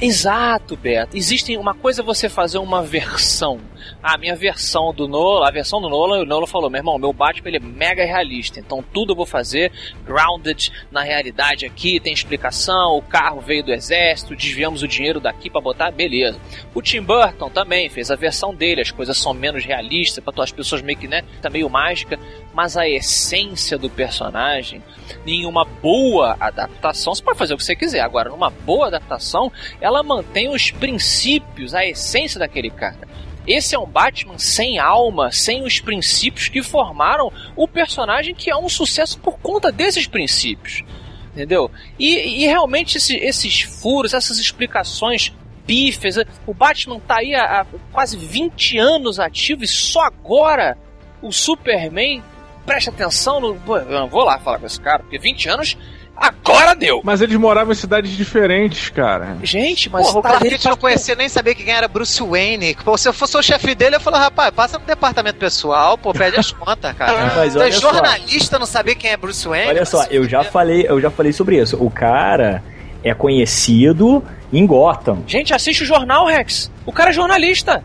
[0.02, 1.18] Exato, Beto.
[1.18, 3.60] Existe uma coisa você fazer uma versão.
[4.02, 7.12] A minha versão do Nolan, a versão do Nolan, o Nolan falou, meu irmão, meu
[7.12, 9.72] Batman ele é mega realista, então tudo eu vou fazer
[10.06, 15.50] grounded na realidade aqui, tem explicação, o carro veio do exército, desviamos o dinheiro daqui
[15.50, 16.40] para botar, beleza.
[16.74, 20.52] O Tim Burton também fez a versão dele, as coisas são menos realistas, para as
[20.52, 22.18] pessoas meio que, né, tá meio mágica,
[22.60, 24.84] mas a essência do personagem,
[25.26, 29.50] em uma boa adaptação, você pode fazer o que você quiser, agora numa boa adaptação,
[29.80, 33.08] ela mantém os princípios, a essência daquele cara.
[33.48, 38.58] Esse é um Batman sem alma, sem os princípios que formaram o personagem que é
[38.58, 40.84] um sucesso por conta desses princípios.
[41.32, 41.72] Entendeu?
[41.98, 45.34] E, e realmente esse, esses furos, essas explicações
[45.66, 50.78] pífias, o Batman tá aí há, há quase 20 anos ativo e só agora
[51.22, 52.22] o Superman
[52.66, 53.56] presta atenção no.
[53.56, 55.78] Pô, eu não vou lá falar com esse cara, porque 20 anos
[56.20, 57.00] Agora deu!
[57.02, 59.38] Mas eles moravam em cidades diferentes, cara.
[59.42, 60.06] Gente, mas.
[60.08, 62.76] Porra, o cara que a gente não conhecia nem sabia quem era Bruce Wayne.
[62.84, 66.12] Pô, se eu fosse o chefe dele, eu falava, rapaz, passa no departamento pessoal, pô,
[66.12, 67.32] pede as contas, cara.
[67.38, 67.94] Mas Você olha é só.
[67.94, 69.70] jornalista, não sabia quem é Bruce Wayne?
[69.70, 71.82] Olha só, eu já falei, eu já falei sobre isso.
[71.82, 72.62] O cara
[73.04, 75.24] é conhecido em Gotham.
[75.28, 76.72] Gente, assiste o jornal, Rex.
[76.86, 77.84] O cara é jornalista.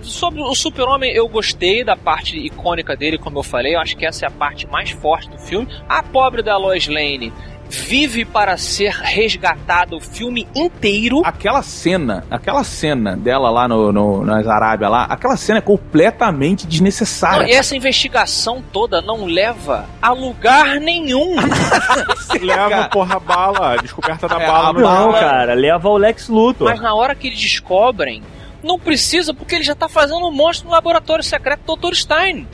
[0.00, 3.74] Sobre o Super-Homem, eu gostei da parte icônica dele, como eu falei.
[3.74, 5.68] Eu acho que essa é a parte mais forte do filme.
[5.88, 7.32] A pobre da Lois Lane
[7.68, 11.22] vive para ser resgatada o filme inteiro.
[11.24, 16.64] Aquela cena, aquela cena dela lá no, no, nas Arábia lá, aquela cena é completamente
[16.64, 17.46] Não, desnecessária.
[17.46, 21.36] e essa investigação toda não leva a lugar nenhum.
[22.40, 24.72] Leva, porra, a bala, a descoberta da É, bala.
[24.80, 26.68] Não, cara, leva o Lex Luthor.
[26.68, 28.22] Mas na hora que eles descobrem,
[28.62, 31.94] não precisa, porque ele já tá fazendo um monstro no laboratório secreto do Dr.
[31.94, 32.46] Stein.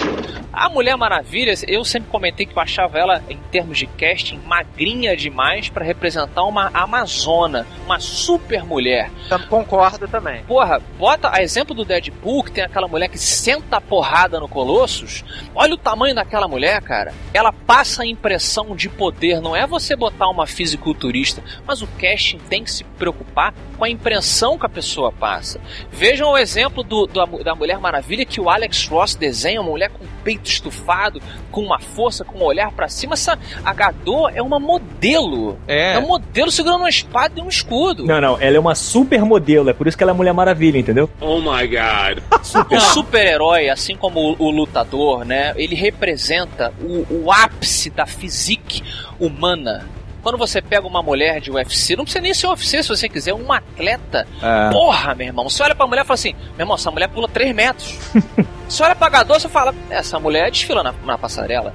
[0.53, 5.17] A Mulher Maravilha, eu sempre comentei que eu achava ela, em termos de casting, magrinha
[5.17, 9.11] demais pra representar uma amazona, uma super mulher.
[9.27, 10.45] Então, concordo também.
[10.45, 14.47] Porra, bota a exemplo do Deadpool, que tem aquela mulher que senta a porrada no
[14.47, 15.25] Colossus.
[15.57, 17.13] Olha o tamanho daquela mulher, cara.
[17.33, 19.41] Ela passa a impressão de poder.
[19.41, 23.91] Não é você botar uma fisiculturista, mas o casting tem que se preocupar com a
[23.91, 25.61] impressão que a pessoa passa.
[25.95, 29.91] Vejam o exemplo do, do- da Mulher Maravilha que o Alex Ross desenha, uma mulher
[29.91, 31.21] com o peito estufado,
[31.51, 33.15] com uma força, com um olhar pra cima.
[33.15, 35.59] Essa a Gadot é uma modelo.
[35.69, 35.95] É.
[35.95, 38.05] É um modelo segurando uma espada e um escudo.
[38.05, 40.79] Não, não, ela é uma super modelo, é por isso que ela é Mulher Maravilha,
[40.79, 41.09] entendeu?
[41.21, 42.23] Oh my god.
[42.71, 45.53] O super-herói, assim como o, o lutador, né?
[45.57, 48.83] Ele representa o, o ápice da physique
[49.19, 49.87] humana.
[50.25, 53.33] Quando você pega uma mulher de UFC, não precisa nem ser UFC se você quiser,
[53.35, 54.27] um atleta.
[54.43, 54.70] É.
[54.72, 55.49] Porra, meu irmão.
[55.49, 57.97] Você olha pra mulher e fala assim: meu irmão, essa mulher pula 3 metros.
[58.68, 61.72] você olha pra Gadot e fala: essa mulher desfila na, na passarela.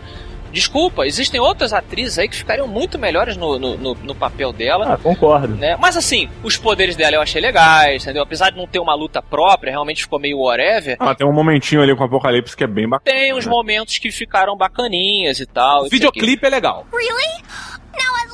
[0.51, 4.93] Desculpa, existem outras atrizes aí que ficariam muito melhores no, no, no- no papel dela.
[4.95, 5.55] Ah, concordo.
[5.55, 5.77] Né?
[5.79, 8.23] Mas assim, os poderes dela eu achei legais, entendeu?
[8.23, 10.97] Apesar de não ter uma luta própria, realmente ficou meio whatever.
[10.99, 13.15] Ah, tem um momentinho ali com o Apocalipse que é bem bacana.
[13.15, 15.83] Tem uns momentos que ficaram bacaninhas e tal.
[15.83, 16.83] O videoclipe é legal.
[16.91, 17.43] Really?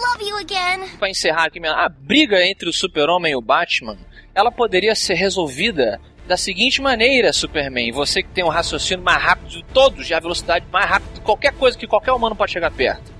[0.06, 0.98] Now I love you again.
[1.00, 3.98] Pra encerrar aqui, a briga entre o Super-Homem e o Batman,
[4.34, 7.92] ela poderia ser resolvida da seguinte maneira, Superman.
[7.92, 11.22] Você que tem um raciocínio mais rápido de todos, e a velocidade mais rápida de
[11.22, 13.14] qualquer coisa que qualquer humano pode chegar perto.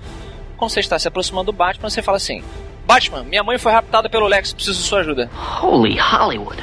[0.56, 2.42] Quando você está se aproximando do Batman, você fala assim:
[2.86, 5.30] Batman, minha mãe foi raptada pelo Lex, preciso de sua ajuda.
[5.62, 6.62] Holy Hollywood.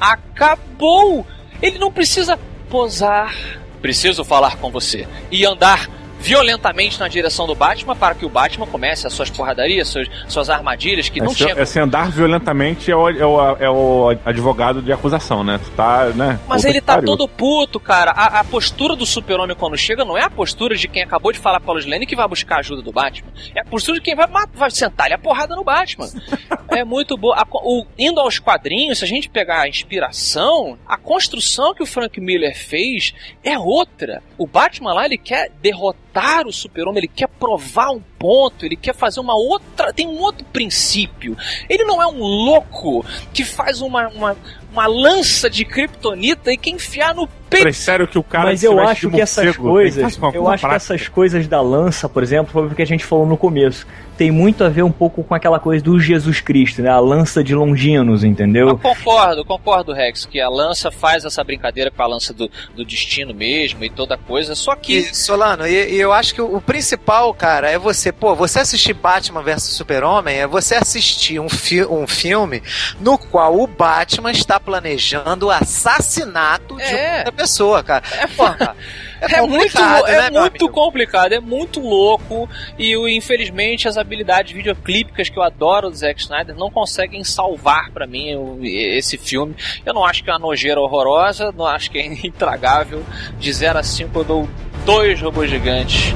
[0.00, 1.26] Acabou!
[1.60, 2.38] Ele não precisa
[2.70, 3.34] posar.
[3.82, 5.06] Preciso falar com você.
[5.30, 5.88] E andar
[6.18, 10.50] violentamente na direção do Batman para que o Batman comece as suas porradarias, suas, suas
[10.50, 14.92] armadilhas que não Esse, esse andar violentamente é o, é, o, é o advogado de
[14.92, 15.58] acusação, né?
[15.62, 16.38] Tu tá, né?
[16.48, 18.10] Mas ele tá todo puto, cara.
[18.10, 21.38] A, a postura do super-homem quando chega não é a postura de quem acabou de
[21.38, 23.30] falar pra Lois Lane que vai buscar a ajuda do Batman.
[23.54, 26.08] É a postura de quem vai, vai sentar-lhe a porrada no Batman.
[26.70, 27.36] é muito boa.
[27.36, 31.86] A o- indo aos quadrinhos, se a gente pegar a inspiração, a construção que o
[31.86, 34.22] Frank Miller fez é outra.
[34.36, 36.07] O Batman lá, ele quer derrotar
[36.46, 39.92] o super-homem, ele quer provar um ponto, ele quer fazer uma outra.
[39.92, 41.36] Tem um outro princípio.
[41.68, 44.36] Ele não é um louco que faz uma, uma,
[44.78, 47.72] uma lança de kryptonita e quer enfiar no peito.
[47.72, 50.40] Sério que o cara Mas se eu acho de que essas coisas, eu acho que
[50.40, 50.74] prática.
[50.74, 53.86] essas coisas da lança, por exemplo, foi o que a gente falou no começo.
[54.16, 56.90] Tem muito a ver um pouco com aquela coisa do Jesus Cristo, né?
[56.90, 58.76] A lança de Longinos, entendeu?
[58.76, 63.32] Concordo, concordo, Rex, que a lança faz essa brincadeira com a lança do, do destino
[63.32, 64.98] mesmo e toda coisa, só que.
[64.98, 68.58] E, Solano, e, e eu acho que o, o principal, cara, é você, pô, você
[68.58, 72.60] assistir Batman vs Super-Homem é você assistir um, fi um filme
[73.00, 77.18] no qual o Batman está planejando o assassinato de É.
[77.18, 78.02] outra pessoa, cara.
[78.36, 78.76] Porra,
[79.20, 82.48] É, muito, complicado, é né, muito complicado, é muito louco
[82.78, 88.06] e infelizmente as habilidades videoclípicas que eu adoro do Zack Snyder não conseguem salvar pra
[88.06, 89.56] mim esse filme.
[89.84, 93.02] Eu não acho que é uma nojeira horrorosa, não acho que é intragável.
[93.40, 94.48] De 0 a 5 eu dou
[94.84, 96.14] dois robôs gigantes.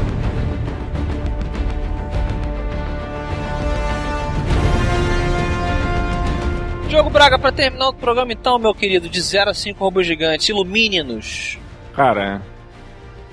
[6.92, 10.46] Diogo Braga, pra terminar o programa então, meu querido, de 0 a 5 robôs gigantes,
[10.50, 11.58] ilumine-nos.
[11.96, 12.42] Cara,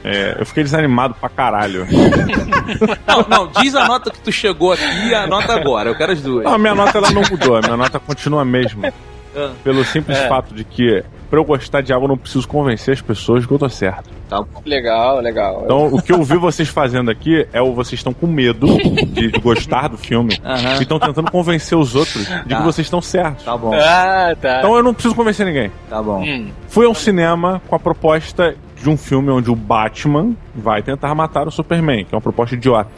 [0.02, 1.86] é, eu fiquei desanimado pra caralho.
[3.06, 5.90] Não, não, diz a nota que tu chegou aqui e a nota agora.
[5.90, 6.46] Eu quero as duas.
[6.46, 8.94] Não, a minha nota ela não mudou, a minha nota continua a mesma.
[9.36, 9.52] Ah.
[9.64, 10.30] Pelo simples É.
[10.30, 13.52] fato de que, pra eu gostar de algo, eu não preciso convencer as pessoas que
[13.54, 14.10] eu tô certo.
[14.30, 14.62] Tá bom.
[14.66, 15.62] Legal, legal.
[15.66, 19.32] Então, o que eu vi vocês fazendo aqui é o vocês estão com medo de,
[19.32, 20.76] de gostar do filme Aham.
[20.78, 22.58] e estão tentando convencer os outros de Tá.
[22.58, 23.44] que vocês estão certos.
[23.46, 23.74] Tá bom.
[23.74, 24.60] Ah, tá.
[24.60, 25.72] Então eu não preciso convencer ninguém.
[25.90, 26.22] Tá bom.
[26.24, 26.50] Hum.
[26.68, 31.48] Fui ao cinema com a proposta de um filme onde o Batman vai tentar matar
[31.48, 32.90] o Superman, que é uma proposta idiota.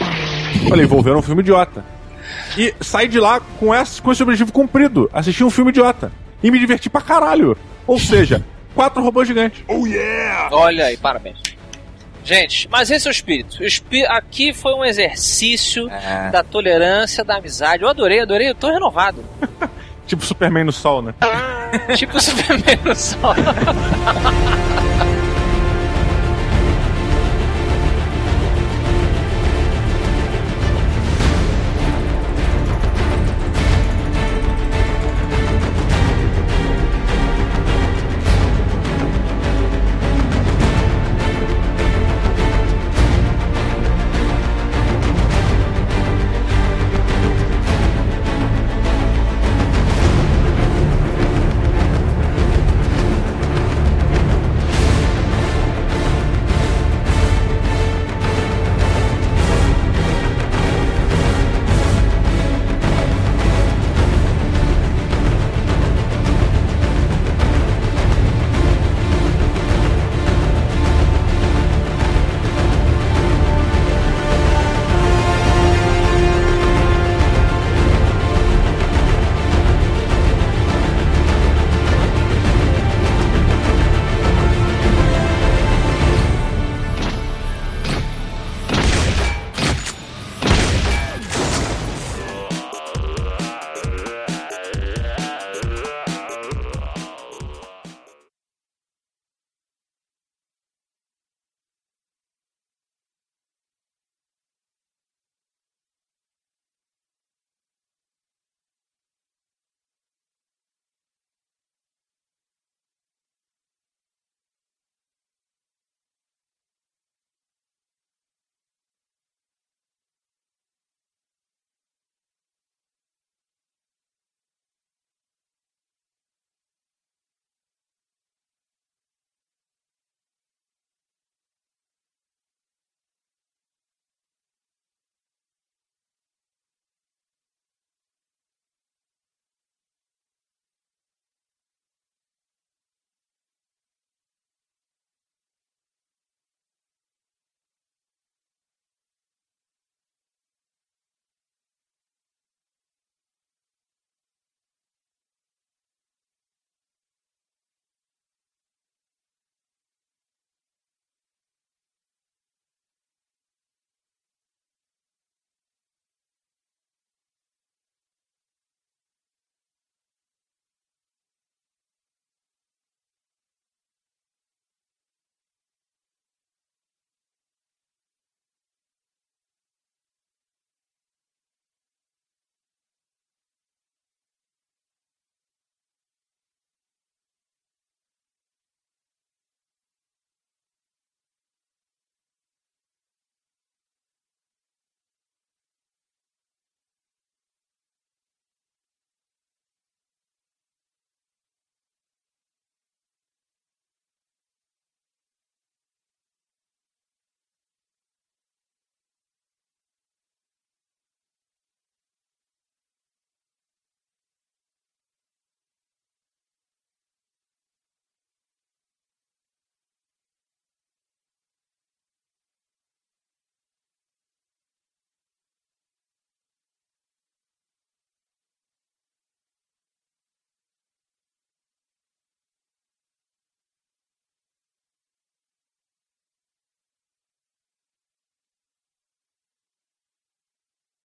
[0.70, 1.84] Falei, vou ver um filme idiota.
[2.58, 5.10] E saí de lá com esse, com esse objetivo cumprido.
[5.14, 6.12] Assisti um filme idiota.
[6.44, 7.56] E me diverti pra caralho.
[7.92, 8.42] Ou seja,
[8.74, 9.62] quatro robôs gigantes.
[9.68, 10.48] Oh yeah!
[10.56, 11.38] Olha aí, parabéns.
[12.24, 13.60] Gente, mas esse é o espírito.
[13.62, 16.30] O espí- Aqui foi um exercício É.
[16.32, 17.84] da tolerância, da amizade.
[17.84, 19.26] Eu adorei, adorei, eu tô renovado.
[20.08, 21.14] Tipo Superman no sol, né?
[21.98, 23.34] tipo Superman no sol.